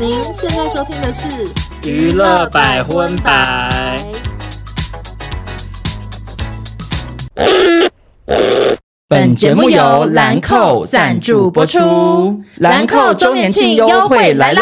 [0.00, 3.98] 您现在收听的是娱乐百分百。
[9.18, 11.80] 本节目由兰蔻赞助播出，
[12.58, 14.60] 兰蔻周年庆优惠来喽！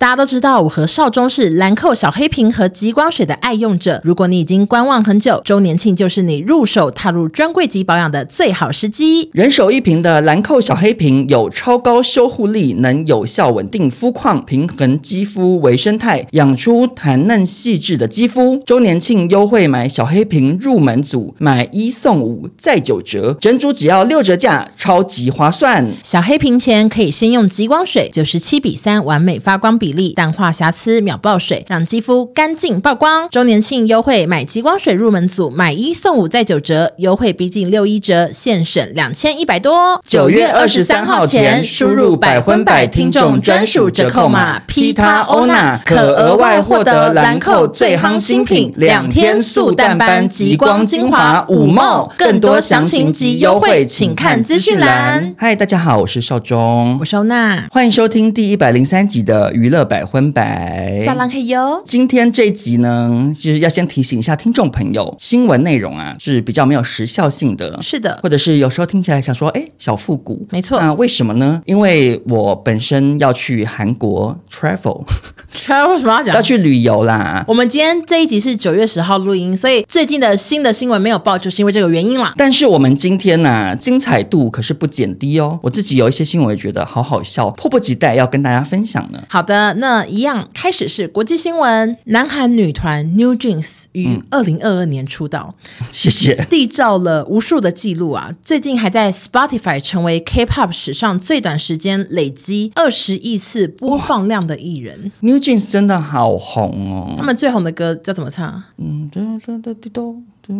[0.00, 4.00] 大家都知道，我和少中是兰蔻小黑瓶和极光水的爱用者。
[4.02, 9.30] 如果你已经观望很久，周年庆就是你入手踏入专柜级保养的最好时机。
[9.32, 18.60] 人手一瓶的兰蔻小黑瓶有超高修护力，能有效稳定肤况，平衡肌肤微生态，养出弹嫩细致的肌肤。
[18.66, 23.72] 周年庆优惠买小黑瓶入门组，买一送五再九折，整组。
[23.72, 25.86] 只要六折价，超级划算。
[26.02, 33.28] 小黑瓶前可以先用极光水，九十七比三，完美发光比例，淡化瑕疵，秒爆水，让肌肤干净曝光。
[33.30, 40.00] 周年庆优惠，买极光水入门组，买一送五再九折，优惠逼近六一折，现省两千一百多。
[40.06, 53.81] 九月二十三号前输入百分百听众专属折扣码 Pita Ona，可额外获得兰蔻最夯新品两天速淡斑极光精华五梦，更多详情及优惠。
[53.84, 55.34] 请看资讯栏。
[55.36, 61.04] 嗨，大家好，我是邵中，我是欧娜，欢迎收听第一百零三集的娱乐百分百。
[61.04, 61.82] 撒浪嘿哟！
[61.84, 70.78] 今天这一集呢，其实要先提醒一下听众朋友，新闻内容啊是比较没有时效性的，是的，或者是有时候听起来想说，哎，小复古，没错。
[70.80, 71.60] 那为什么呢？
[71.64, 76.34] 因为我本身要去韩国 travel，travel 什么要讲？
[76.34, 77.44] 要去旅游啦。
[77.48, 82.32] 我们今天这一集是九月十号录音，所以最近的新的新闻没有报，就是因为这个原因啦。
[82.36, 83.71] 但是我们今天呢、啊？
[83.74, 85.58] 精彩度可是不减低哦！
[85.62, 89.22] 我自己有一些新闻，也觉得好好笑，迫不及待要跟大家分享呢。
[89.28, 91.96] 好的，那一样开始是国际新闻。
[92.04, 98.30] 南韩女团 New Jeans 于二零二二年出道，嗯、谢谢，缔造了无数的记录啊！
[98.42, 105.12] 最近还在 Spotify 成为 K-pop 史上最短时间累积二十亿次播放量的艺人。
[105.20, 107.14] New Jeans 真的好红哦！
[107.16, 108.62] 他们最红的歌叫怎么唱？
[108.78, 110.16] 嗯，哒哒哒滴哆，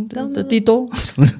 [0.09, 1.33] 哒哒滴咚什么的。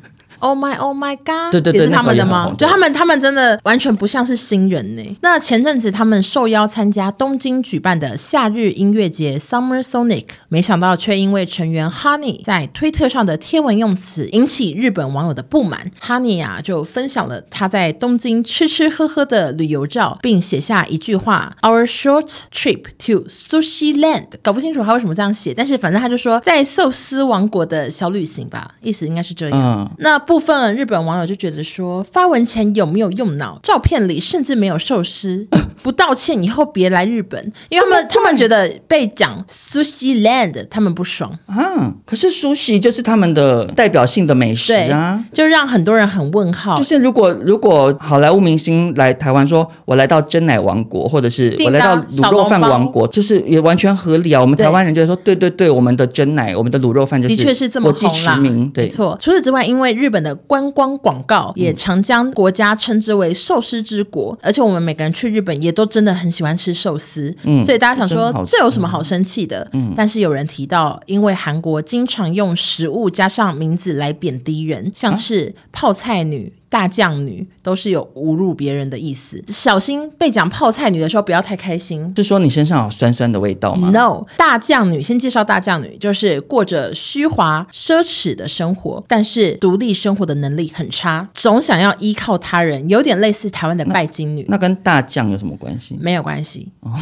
[0.43, 1.53] Oh my, oh my God！
[1.53, 2.53] 对对对，也是他们的吗？
[2.59, 5.17] 就他们，他们真的完全不像是新人呢。
[5.21, 15.89] 那前阵子他们受邀参加东京举办的夏日音乐节 Summer Sonic，没想到却因为成员 Honey 在推特上的贴文用词引起日本网友的不满。
[16.03, 24.31] Honey 啊，就分享了他在东京吃吃喝喝的旅游照，并写下一句话：Our short trip to Sushi Land。
[24.43, 29.57] 搞不清楚他为什么这样写，但是反正他就说在寿司王国的小旅行吧，意思应该是这样。
[29.57, 30.19] 嗯、那。
[30.33, 33.61] 部分日本网友就觉得说，发文前有没有用脑？
[33.63, 35.47] 照片里甚至没有寿司，
[35.83, 37.39] 不道歉以后别来日本，
[37.69, 41.93] 因为他们他们觉得被讲 Sushi Land，他们不爽啊。
[42.07, 46.79] 可是 Sushi 就是他们的代表性的美食啊，就让很多人很问号。
[46.79, 54.41] 就是如果如果好莱坞明星来台湾，说我来到真奶王国，或者是我来到卤肉饭王国，就是也完全合理啊。
[54.41, 58.41] 我们台湾人就说，对对对，我们的真奶，我们的卤肉饭就是的确是这么红啦。
[58.73, 59.19] 对，没错。
[59.21, 60.22] 除此之外，因为日本。
[60.23, 69.69] 的观光广告也常将国家称之为寿司之国，而且我们每个人去日本也都真的很喜欢吃寿司，嗯，所以大家想说这有什么好生气的？
[69.73, 76.53] 嗯，但是有人提到，因为韩国经常用食物加上名字来贬低人，像是泡菜女。
[76.73, 82.11] 大酱女都是有侮辱别人的意思，小心被讲泡菜女的时候不要太开心。
[82.17, 94.47] 是说你身上有酸酸的味道吗？No，大酱女先介绍大酱女，就是过着虚华奢侈的生活，但是独立生活的能力很差，总想要依靠他人，有点类似台湾的拜金女。
[94.49, 95.99] 那，那跟大酱有什么关系？
[96.01, 96.69] 没有关系。
[96.81, 96.93] 哦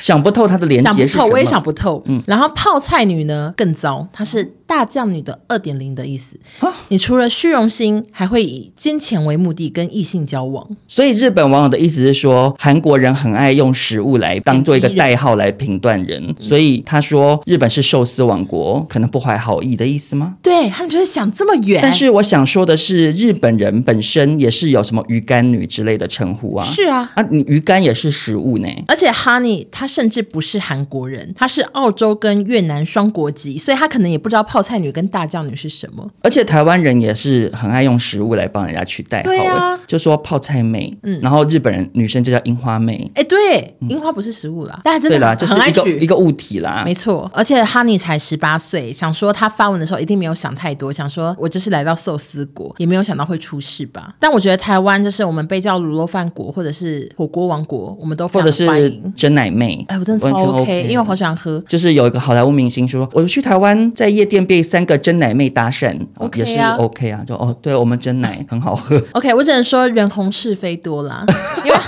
[0.00, 1.26] 想不透他的连接是什么？
[1.26, 2.02] 我也想不透。
[2.06, 6.38] 嗯，然后泡菜女呢更糟，她是大酱女的二点零的意思。
[6.60, 10.66] 啊，你除了虚荣心，还会以金钱为目的跟异性交往。
[10.86, 16.22] 所以日本网友的意思是说，韩国人很爱用食物来当做一个代号来评断人。
[16.28, 20.36] 嗯，所以他说日本是寿司王国，可能不怀好意的意思吗？
[20.42, 21.80] 对，他们就是想这么远。
[21.82, 26.64] 但是我想说的是，日本人本身也是有什么鱼干女之类的称呼啊。
[26.66, 28.68] 是啊，啊，你鱼干也是食物呢。
[28.86, 29.87] 而且 Honey 他。
[29.88, 36.08] 甚至不是韩国人，他是澳洲跟越南双国籍，所以他可能也不知道泡菜女跟大酱女是什么。
[36.22, 47.30] 而且台湾人也是很爱用食物来帮人家取代号，对啊，就说泡菜妹，嗯，然后日本人女生就叫樱花妹，哎，对，樱花不是食物啦，大家真的很爱取，就是一个一个物体啦，没错。
[47.32, 54.14] 而且 Honey 才十八岁，想说他发文的时候一定没有想太多，想说我就是来到寿司国，也没有想到会出事吧。
[54.18, 59.77] 但我觉得台湾就是我们被叫卤肉饭国或者是火锅王国，我们都非常欢迎珍奶妹。
[59.88, 61.62] 哎，我真的超 OK，, OK 因为我好喜欢喝。
[61.66, 69.00] 就是有一个好莱坞明星说，我去台湾在夜店被三个真奶妹搭讪，OK 啊，也是 OK 啊，就哦，对我们真奶很好喝。
[69.12, 71.24] OK，我只能说人红是非多啦，
[71.64, 71.78] 因为。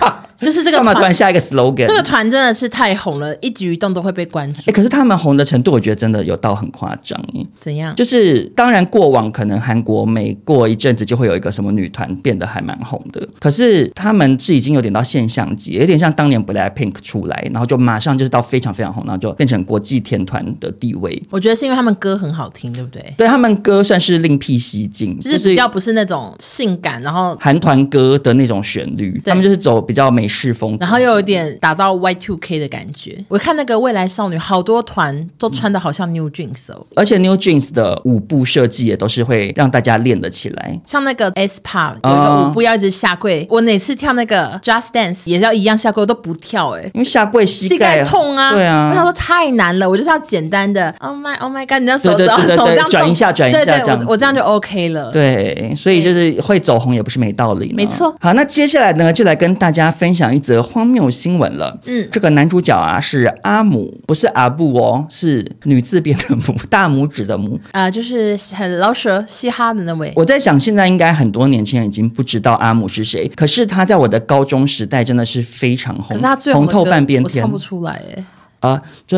[0.40, 1.86] 就是这个干嘛突然下一个 slogan？
[1.86, 4.62] 这个团真的是太红了，一举一动都会被关注。
[4.66, 7.20] 哎，可是他们红的程度，我觉得真的有到很夸张。
[7.60, 7.94] 怎样？
[7.94, 21.22] 就是当然过往可能韩国每过一阵子就会有一个什么女团变得还蛮红的，可是他们是已经有点到现象级，有点像当年 BLACKPINK 出来，然后就马上就是到非常非常红，然后就变成国际天团的地位。
[21.30, 23.14] 我觉得是因为他们歌很好听，对不对？
[23.16, 33.18] 对，他们歌算是另辟蹊径，就是比较不是那种性感，然后韩团歌的那种旋律，他们就是走比较美式风，然后又有点打造 Y two K 的感觉。
[33.28, 40.80] 我看那个未来少女，好多团都穿的好像 New Jeans 哦，而且 New Jeans 的舞步设计也都是会让大家练得起来。
[40.86, 48.52] 像那个 aespa 有一个舞步要一直下跪，我哪次跳那个 Just Dance 也是要一样下跪，我都不跳哎，因为下跪膝盖，痛啊。
[48.52, 55.12] 对啊，我想说太难了，我就是要简单的 Oh my Oh my God，你要手手手这样转一下转一下这样，我这样就 OK 了。
[55.12, 57.72] 对，所以就是会走红也不是没道理。
[57.76, 58.12] 没错。
[58.20, 61.78] 好，那接下来呢，就来跟大家分享一则荒谬新闻了。
[61.86, 67.60] 嗯，这个男主角啊是阿姆，不是阿布哦，是女字边的姆，大拇指的姆。
[67.70, 70.12] 啊，就是很老舌嘻哈的那位。
[70.16, 78.24] 我在想，现在应该很多年轻人已经不知道阿姆是谁，可是他在我的高中时代真的是非常红，可是他最红，红透半边天，我唱不出来哎。
[78.60, 79.16] 啊，什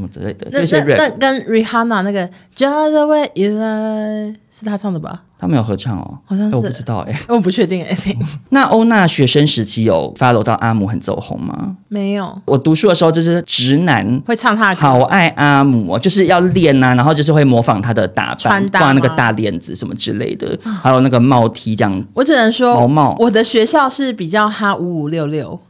[0.00, 5.22] 么之类的，那那那跟 Rihanna 那个 Just the way you lie 是他唱的吧？
[5.38, 7.94] 他没有合唱哦，好像是，我不知道哎，我不确定哎。
[8.50, 11.76] 那欧娜学生时期有 follow 到阿姆很走红吗？
[11.88, 22.04] 没有，我读书的时候就是直男会唱他的歌，好爱阿姆，就是要练呐，然后就是会模仿他的打扮，挂那个大链子什么之类的，还有那个帽 T 这样。
[22.14, 25.60] 我只能说，毛毛，我的学校是比较哈五五六六。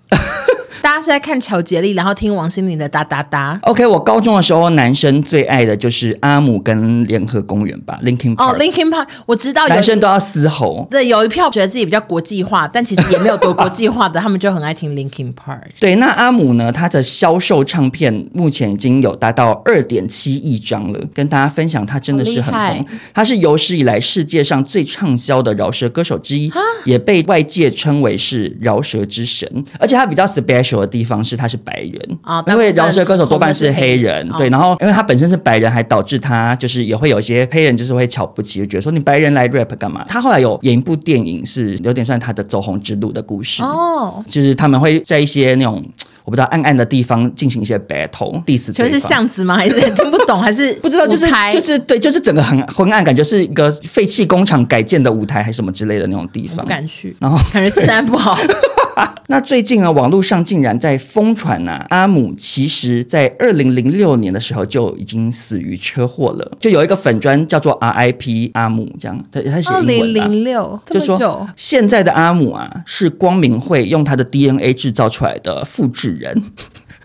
[0.83, 3.57] 大家是在看乔杰立，然后听王心凌的哒哒哒。
[3.63, 8.43] OK，我高中的时候，男生最爱的就是阿姆跟联合公园吧，Linkin Park。
[8.43, 9.69] 哦，Linkin Park，我知道。
[9.69, 10.85] 男生都要嘶吼。
[10.91, 15.61] 对，有一票觉得自己比较国际化，但其实也没有多国际化的，他们就很爱听 Linkin Park。
[15.79, 16.73] 对，那阿姆呢？
[16.73, 22.85] 他的销售唱片目前已经有达到二点七亿张了，跟大家分享，他真的是很红。
[23.15, 26.51] 他是有史以来世界上最畅销的饶舌歌手之一，
[26.85, 30.72] 也被外界称为是饶舌之神，而且他比较 special。
[30.81, 40.05] 的地方是他是白人啊，因为饶舌歌手多半是黑人，对，然后因为他本身是白人，还导致他就是也会有一些黑人就是会瞧不起，就觉得说你白人来 rap 干嘛？
[40.09, 45.83] 他后来有演一部电影，是有点算他的走红之路的故事哦，就是他们会在一些那种
[46.25, 49.57] 我不知道暗暗的地方进行一些 battle，diss，就是巷子吗？
[49.57, 50.41] 还是听不懂？
[50.41, 51.05] 还是 不知道？
[51.05, 58.39] 就是就是对，就是整个很昏暗，感觉是一个废弃工厂改建的舞台，还是什么之类的那种地方，不敢去，然后感觉治安不好。
[59.29, 66.59] 那最近啊，网络上竟然在疯传呐，阿姆其实在二零零六年的时候就已经死于车祸了。
[66.61, 69.83] 就有一个粉砖叫做 RIP 阿姆，这样他他写英文。
[69.83, 76.43] 二零零六，就说现在的阿姆啊，是光明会用他的 DNA 制造出来的复制人。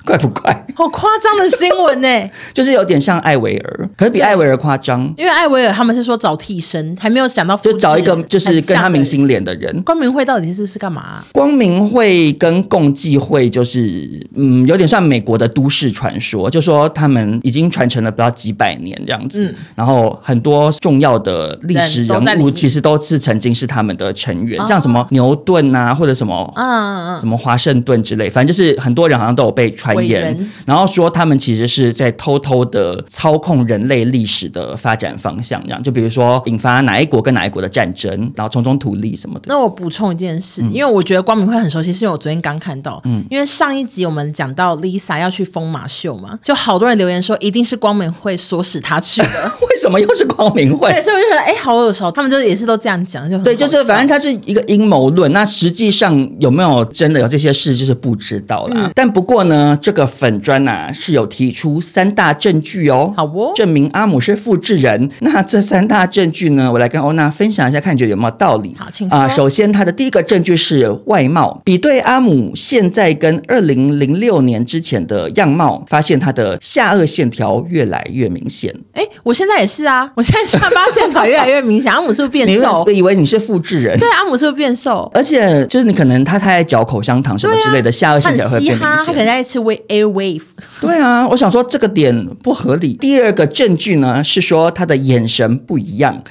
[0.07, 0.65] 怪不怪？
[0.73, 2.07] 好夸张的新闻呢，
[2.53, 5.13] 就是有点像艾维尔，可是比艾维尔夸张。
[5.17, 9.81] 因为艾维尔他们是说找替身，还没有想到就找一个就是跟他明星脸的人。
[9.83, 11.25] 光明会到底是是干嘛啊？
[11.33, 19.43] 光明会跟共济会就是嗯，有点像美国的都市传说，就说他们已经传承了不知道几百年这样子。
[19.43, 29.96] 嗯，然后很多重要的历史人物其实都是曾经是他们的成员，像什么牛顿啊，或者什么嗯嗯嗯，什么华盛顿之类，反正就是很多人好像都有被传。
[30.01, 35.81] 言，然后说他们其实是在偷偷的操控人类历史的发展方向，这样。
[35.81, 39.45] 就比如说引发哪一国跟哪一国的战争，然后从中图利什么的。
[39.47, 49.27] 那我补充一件事，嗯、因为我觉得光明会很熟悉，是因为我昨天刚看到，嗯，因为上一集我们讲到 Lisa 要去疯马秀嘛，就好多人留言说一定是光明会唆使他去的，
[49.61, 50.91] 为什么又是光明会？
[50.91, 58.75] 对，所以我就觉得哎，好耳熟，他们就也是都这样讲，就对，就是反正他是一个阴谋论，那实际上有没有真的有这些事，就是不知道啦。
[58.85, 65.09] 嗯、但不过呢，这个粉砖呐、啊、是有提出三大证据哦，好哦，证明阿姆是复制人。
[65.21, 68.75] 那这三大证据呢，我来跟欧娜分享一下，看你觉得有没有道理。
[68.77, 69.17] 好，请说。
[69.17, 78.75] 啊，首先他的第一个证据是外貌，比对阿姆现在跟二零零六年之前的样貌，发现他的下颚线条越来越明显。
[78.91, 81.89] 哎，我现在也是啊，我现在下巴线条越来越明显。
[81.95, 82.83] 阿姆是不是变瘦？
[82.85, 83.97] 我以为你是复制人。
[83.97, 85.09] 对，阿姆是不是变瘦？
[85.13, 88.97] 而且就是你可能他太爱嚼口香糖什么之类的，啊、下颚线条会变明显。
[88.97, 90.43] 他可能在吃 Airwave。
[90.81, 92.93] 对啊，我想说这个点不合理。
[92.95, 96.23] 第二个证据呢是说他的眼神不一样。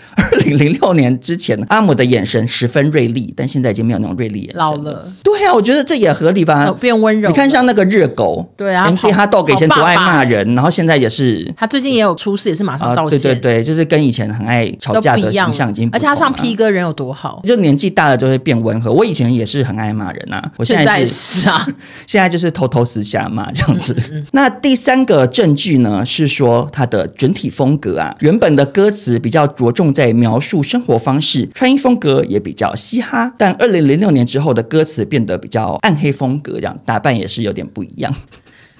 [0.46, 4.58] 零零六年之前，阿姆的眼神十分锐利，但现在已经没有那种锐利眼神。
[4.58, 5.12] 老了。
[5.22, 7.28] 对啊，我觉得这也合理吧，变温柔。
[7.28, 11.52] 你看，像那个热狗，对啊，MC 哈豆以前多爱骂人，然后现在也是。
[11.56, 13.18] 他最近也有出事，也是马上道歉。
[13.18, 15.96] 对对对，就是跟以前很爱吵架的形象已经不。
[15.96, 18.92] 而且他上 P 哥人有多好，就年纪大了就会变温和。
[18.92, 21.66] 我以前也是很爱骂人啊，我现在是啊，
[22.06, 24.24] 现在就是偷偷私下骂这样子。
[24.32, 33.32] 那第三个证据呢，是说他的整体风格啊，原本的歌词比较着重在描述生活方式，穿衣风格也比较嘻哈。
[33.38, 38.14] 但二零零六年之后的歌词变得比较暗黑风格，这样打扮也是有点不一样。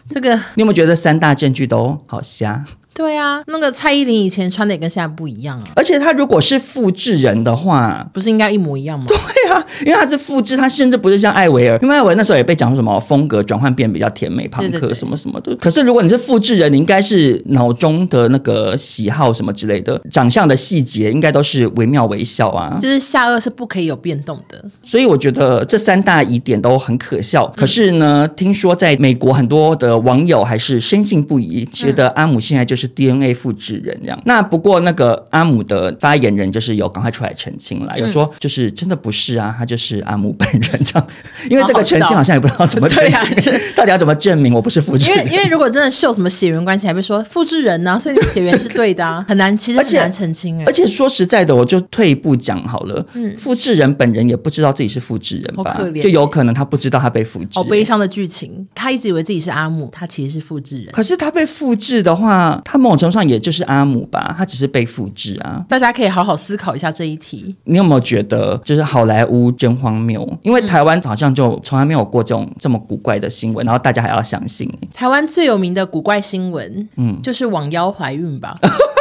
[0.08, 2.64] 这个你有没有觉得三大证据都好瞎？
[2.96, 5.68] 对啊，那个蔡依林以前穿的也跟现在不一样啊。
[5.76, 9.04] 而且她如果是复制人的话，不是应该一模一样吗？
[9.06, 9.16] 对
[9.52, 15.54] 啊，因为她是复制，她甚至不是像艾薇儿，因为艾薇儿那时候也被讲什么风格转换变比较甜美、庞克什么什么的。
[15.56, 22.78] 可是如果你是复制人，你应该是脑中的那个喜好什么之类的，长相的细节应该都是惟妙惟肖啊。
[22.80, 24.64] 就是下颚是不可以有变动的。
[24.82, 27.46] 所以我觉得这三大疑点都很可笑。
[27.54, 32.85] 可是呢，听说在美国很多的网友还是深信不疑，觉得阿姆现在就是。
[32.88, 41.06] DNA 复制人这样，那不过那个阿姆的发言人就是有赶快出来澄清了，有说就是真的不是啊，他就是阿姆本人这样，
[41.50, 45.18] 因为这个澄清好像也不知道怎么 澄清， 到底要怎么证明我不是复制人？
[45.18, 47.98] 因为因为如果真的秀什么血缘关系，还会说复制人呢、啊？
[47.98, 50.64] 所以你血缘是对的啊，很难，其实很难澄清哎。
[50.66, 57.50] 而且说实在的，我就退一步讲好了，嗯，复制人本人也不知道自己是复制人吧，就有可能他不知道他被复制。
[57.54, 60.88] 好悲伤的剧情，他一直以为自己是阿姆，他其实是复制人。
[60.92, 62.75] 可是他被复制的话，他。
[62.78, 65.64] 某种程度上，也就是阿姆吧，他只是被复制啊。
[65.68, 67.54] 大家可以好好思考一下这一题。
[67.64, 70.26] 你有没有觉得，就是好莱坞真荒谬？
[70.42, 74.70] 因为台湾好像就从来没有过这种这么古怪的新闻，然后大家还要相信。
[74.94, 78.56] 台湾最有名的古怪新闻，嗯，就是网妖怀孕吧。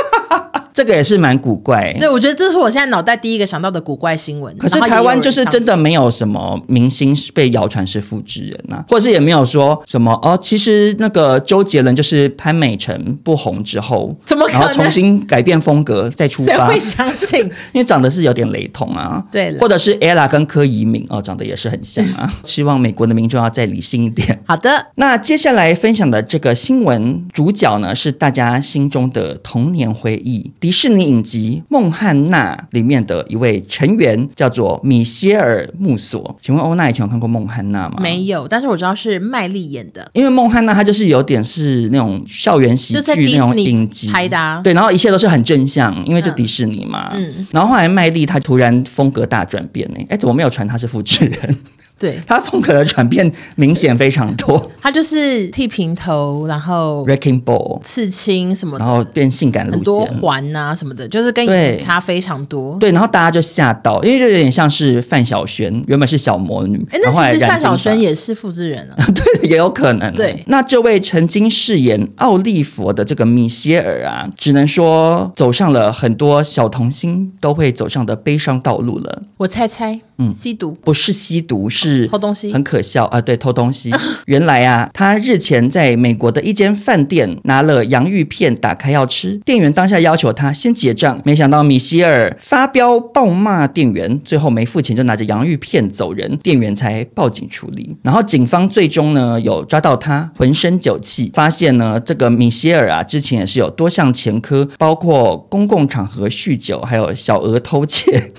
[0.75, 4.53] 这个也是蛮古怪，对，我觉得这是我现在脑袋第一个想到的古怪新闻。
[4.57, 16.51] 可是台湾就是真的没有什么明星是被谣传是复制人呐、啊，或者是也没有说什么哦，其实那个周杰伦就是潘美辰不红之后，怎么可能然后重新改变风格再出发？
[16.51, 17.39] 谁会相信？
[17.71, 19.23] 因为长得是有点雷同啊。
[19.31, 22.29] 对，或者是 Ella 跟柯以敏哦，长得也是很像啊。
[22.43, 24.37] 希望美国的民众要再理性一点。
[24.45, 31.61] 好的，那接下来分享的这个新闻主角呢，是大家心中的童年回忆——迪士尼影集。
[31.69, 37.99] 《梦汉娜》里面的一位成员叫做米歇尔·穆索，请问欧娜以前有看过《梦汉娜》吗？
[38.01, 40.09] 没有，但是我知道是麦莉演的。
[40.13, 47.11] 因为《梦汉娜》它就是有点是那种校园喜剧那种影集拍的，啊，对，然后一切都是很正向，因为就迪士尼嘛。
[47.13, 51.55] 嗯，嗯然后后来麦莉她突然风格大转变呢，哎，怎么没有传她是复制人？
[51.97, 54.69] 对，他风格的转变明显非常多。
[54.81, 62.73] 他就是剃平头，然后 wrecking ball 刺青什么的，然后变性感的路线，很多环啊什么的，就是跟以前差非常多。
[62.79, 70.13] 对，对，然后大家就吓到，因为就有点像是范晓萱，原本是小魔女，哎，那其实范晓萱也是复制人啊， 对，也有可能。
[70.13, 79.23] 对，那这位曾经饰演奥利佛的这个米歇尔啊，只能说走上了很多小童星都会走上的悲伤道路了。
[79.37, 80.01] 我猜猜。
[80.17, 83.21] 嗯，吸毒不是吸毒，是偷东西，很可笑啊！
[83.21, 83.91] 对，偷东西。
[84.25, 97.95] 原来啊，他日前在美国的一间饭店拿了洋芋片，打开要吃，店员当下要求他先结账，没想到米歇尔发飙暴骂店员，最后没付钱就拿着洋芋片走人，店员才报警处理。
[98.03, 108.31] 然后警方最终呢有抓到他浑身酒气，发现呢这个米歇尔啊之前也是有多项前科，包括公共场合酗酒，还有小额偷窃。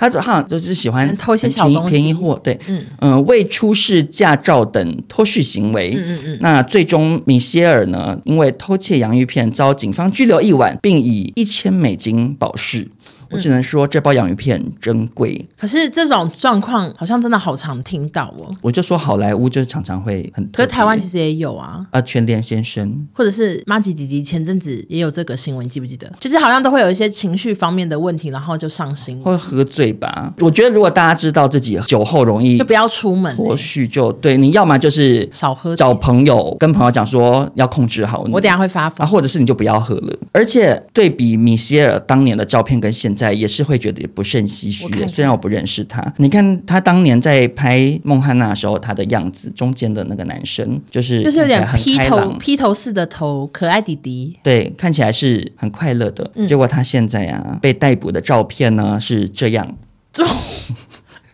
[0.00, 5.92] 他好像就是喜欢偷些小东西，便宜货，对，嗯嗯、呃，未出示驾照等脱序行为。
[5.94, 6.38] 嗯嗯嗯。
[6.40, 12.88] 那最终米歇尔呢，因为偷窃洋芋片遭警方拘留一晚，并以一千美金保释。
[13.30, 15.46] 我只能说这包洋芋片真贵。
[15.58, 18.50] 可是这种状况好像真的好常听到哦。
[18.60, 21.86] 我就说好莱坞就是常常会很，可是台湾其实也有啊。
[21.90, 26.10] 啊，全联先生，或者是妈吉弟弟前阵子也有这个新闻，记不记得？
[26.20, 29.24] 就是好像都会有一些情绪方面的问题，然后就上新闻。
[29.24, 30.32] 会喝醉吧？
[30.40, 33.34] 我觉得如果大家知道自己酒后容易，就不要出门。
[33.36, 38.24] 或许就对，你要么就是少喝，找朋友跟朋友讲说要控制好。
[38.32, 39.06] 我等下会发疯。
[39.06, 40.16] 啊，或者是你就不要喝了。
[40.32, 44.00] 而且对比米歇尔当年的照片跟现在，也是会觉得。
[44.00, 46.02] 也不甚唏嘘，虽然我不认识他。
[46.16, 54.38] 你看他当年在拍《孟汉娜》的时候，他的样子，中间的那个男生，就是就是有点披头披头似的头，可爱弟弟。
[54.42, 56.30] 对，看起来是很快乐的。
[56.34, 59.76] 嗯、结果他现在啊，被逮捕的照片呢是这样，
[60.14, 60.24] 就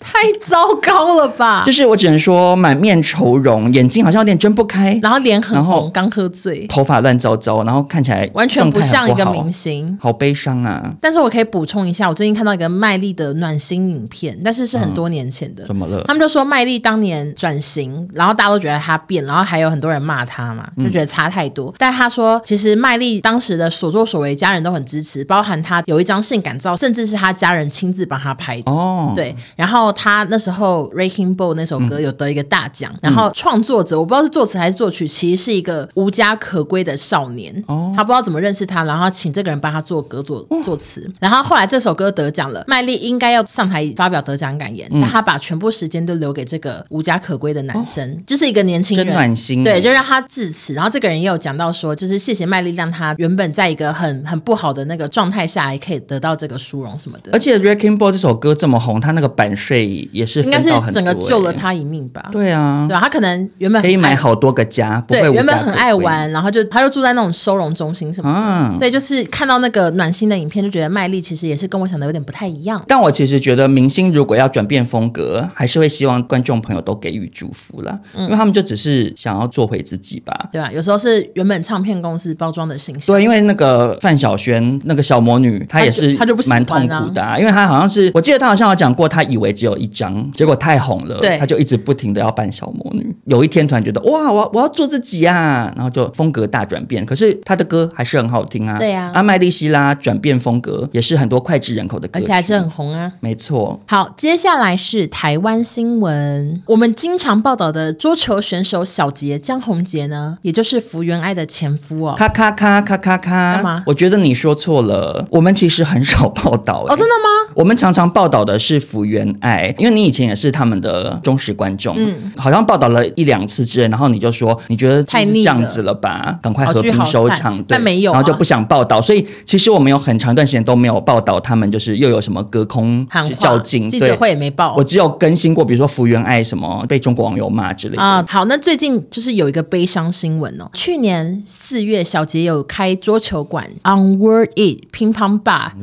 [0.07, 1.63] 太太糟糕了吧？
[1.65, 10.83] 就是我只能说满面愁容，眼睛好像有点睁不开，然后脸很红，刚喝醉，头发乱糟糟，然后看起来完全不像一个明星，好悲伤啊！
[11.01, 15.65] 但是我可以补充一下，我最近看到一个麦丽的暖心影片，但是是很多年前的。
[15.67, 16.03] 怎么了？
[16.07, 21.71] 他们就说麦丽当年转型，然后大家都觉得她变，然后还有很多人骂她嘛，就觉得差太多。
[21.71, 28.71] 嗯、但他说，其实麦丽当时的所作所为，家人都很支持，包含她有一张性感照，甚至是她家人亲自帮她拍的。
[28.71, 29.35] 哦，对。
[29.57, 37.53] 然后她那时候《Wrecking Ball》那首歌有得一个大奖，嗯、然后创作者我不知道是作词还是作曲，其实是一个无家可归的少年。
[37.67, 41.11] 哦，他不知道怎么认识他，然后请这个人帮他做歌作作词。
[41.21, 49.63] 然后后来这首歌得奖了，麦莉应该要上台发表得奖感言，嗯、但他把全部时间都留给这个无家可归的男生，哦、就是一个年轻人，暖心。
[49.65, 50.73] 对，就让他致辞。
[50.73, 57.31] 然后这个人也有讲到说，就是谢谢麦莉，让他原本在一个很很不好的那个状态下，也可以得到这个殊荣什么的。
[57.33, 62.29] 而且《Wrecking Ball》这首歌这么红，他那个版税也是、欸、应该是整个救了他一命吧？
[62.33, 72.83] 对啊，对啊，他可能原本可以买好多个家，不会对，原本很爱玩，然后就他就住在那种收容中心什么的，啊、所以就是看到那个暖心的影片，就觉得麦莉其实也是跟我想的有点不太一样。
[72.87, 80.73] 但我其实觉得明星如果要转变风格，还是会希望观众朋友都给予祝福啦，嗯、因为他们就只是想要做回自己吧，对吧、啊？
[80.73, 83.15] 有时候是原本唱片公司包装的形象。
[83.15, 93.15] 对，因为那个范晓萱那个小魔女，她也是她就不蛮痛苦的、因为她好像是我记得她好像有讲过，她以为只有一张，结果太红了，对，他就一直不停的要扮小魔女。
[93.25, 97.05] 有一天突然觉得哇，我我要做自己啊，然后就风格大转变。
[97.05, 99.13] 可是他的歌还是很好听啊，对呀、啊。
[99.15, 103.81] 阿麦莉希拉转变风格也是很多脍炙人口的歌，而且还是很红啊，没错。
[103.87, 112.15] 好，接下来是台湾新闻，我们经常报道的桌球选手小杰江宏杰呢，也就是福原爱的前夫哦。
[112.17, 113.55] 咔咔咔咔咔咔！
[113.57, 113.83] 干嘛？
[113.87, 115.27] 我觉得你说错了。
[115.31, 117.53] 我们其实很少报道哦，真的吗？
[117.55, 121.97] 我们常常报道的是福原爱，因为你以前也是他们的忠实观众。
[121.99, 127.57] 嗯，好像报道了一两次之类，然后你就说你觉得太这样子了吧，赶快和平收场。
[127.59, 129.01] 对，但没有，然后就不想报道。
[129.01, 133.07] 所以其实我们有很长一段时间都没有报道他们，就是又有什么隔空
[133.39, 134.75] 较劲，记者会也没报。
[134.77, 138.25] 我只有更新过，比如说福原爱什么被中国网友骂之类的啊。
[138.29, 145.75] 好，那最近就是有一个悲伤新闻哦，去年四月小杰有开桌球馆 On World It 乒乓吧。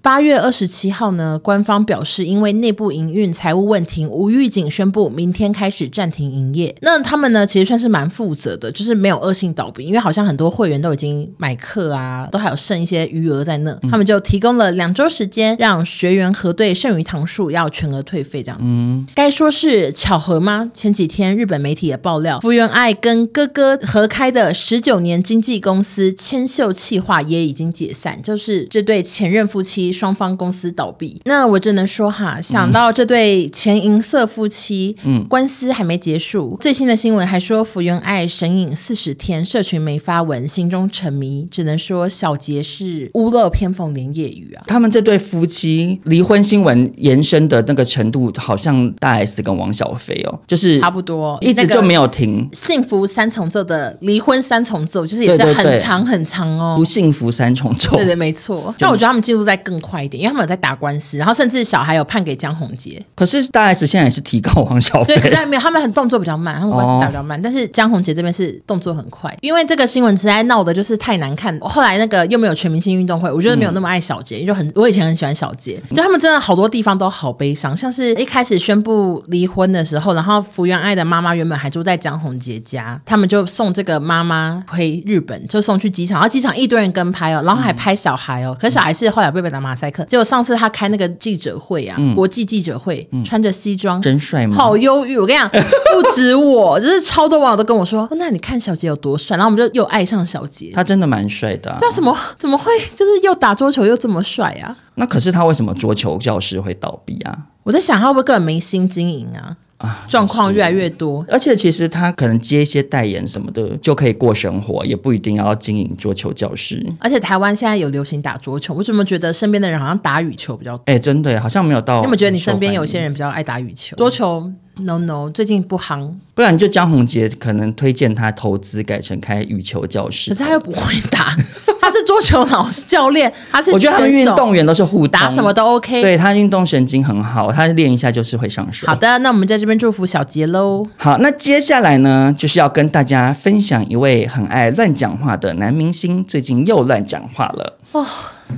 [0.00, 6.74] 八月二十七号呢，官方表示因为内部营运财务问题，无预警宣布明天开始暂停营业。
[6.80, 18.64] 那他们呢，其实算是蛮负责的，就是没有恶性倒闭，因为好像很多会员都已经买课啊，都还有剩一些余额在那，嗯、他们就提供了两周时间，让学员核对剩余堂数，要全额退费这样子。
[18.64, 20.70] 嗯，该说是巧合吗？
[20.72, 31.20] 前几天日本媒体也爆料，福原爱跟哥哥合开的十九年经纪公司千秀企划也已经解散，就是这对前任夫妻双方公司倒闭。
[31.24, 33.11] 那我只能说哈，想到这对
[33.50, 44.64] 前银色夫妻，嗯，官司还没结束，最新的新闻还说福原爱神隐四十天，社群没发文，心中沉迷，只能说小杰是屋漏偏逢连夜雨啊。
[44.66, 52.48] 他们这对夫妻离婚新闻延伸的那个程度，好像大 S 跟王小飞哦，就是差不多，一直就没有停。
[52.52, 56.74] 幸福三重奏的离婚三重奏，就是也是很长很长哦。
[56.76, 58.74] 不幸福三重奏，对对，没错。
[58.78, 63.01] 但我觉得他们进度在更快一点，因为他们有在打官司，然后甚至小孩有判给江宏杰。
[63.14, 67.38] 可是大 S 现在也是提高王小飞，对，可是没有，他们很动作比较慢，他们官司打比较慢。
[67.38, 71.58] 哦、但是江宏杰这边是动作很快，因为这个新闻实在闹的就是太难看。
[71.60, 94.56] 后来那个又没有全明星运动会，我觉得没有那么爱小杰，嗯、就很我以前很喜欢小杰，就他们真的好多地方都好悲伤，像是一开始宣布离婚的时候，然后福原爱的妈妈原本还住在江宏杰家，他们就送这个妈妈回日本，就送去机场，然后机场一堆人跟拍哦，然后还拍小孩哦，嗯、可是小孩是后来被被打马赛克，结果上次他开那个记者会啊，嗯、国际记者会，嗯、穿着西装，真帅吗？
[94.56, 95.48] 好忧郁，我跟你讲，
[95.92, 102.16] 不止我，就是超多网友都跟我说，哦、那你看小杰有多帅，然后我们就又爱上小杰，他真的蛮帅的、啊，叫什么？
[102.38, 104.76] 怎么会就是又打桌球又这么帅啊？
[104.96, 107.38] 那可是他为什么桌球教室会倒闭啊？
[107.62, 109.56] 我在想他会不会根本没心经营啊？
[109.82, 116.86] 啊，状况越来越多，而且其实他可能接一些代言什么的就可以过生活，也不一定要经营桌球教室。
[117.00, 120.84] 而且台湾现在有流行打桌球，我怎么觉得身边的人好像打羽球比较多？
[120.86, 122.00] 哎，真的好像没有到。
[122.02, 123.96] 你有觉得你身边有些人比较爱打羽球？
[123.96, 130.30] 桌球？No no，最近不夯，不然就江宏杰可能推荐他投资改成开羽球教室。
[130.30, 131.36] 可是他又不会打，
[131.82, 133.72] 他是桌球老师教练，他是。
[133.72, 136.00] 我觉得他们运动员都是互打，什么都 OK。
[136.00, 138.86] 对，他运动神经很好，他练一下就是会上手。
[138.86, 140.86] 好的，那我们在这边祝福小杰喽。
[140.96, 147.78] 好，那接下来呢，就是要跟大家分享一位很爱乱讲话的男明星，最近又乱讲话了。
[147.90, 148.06] 哦。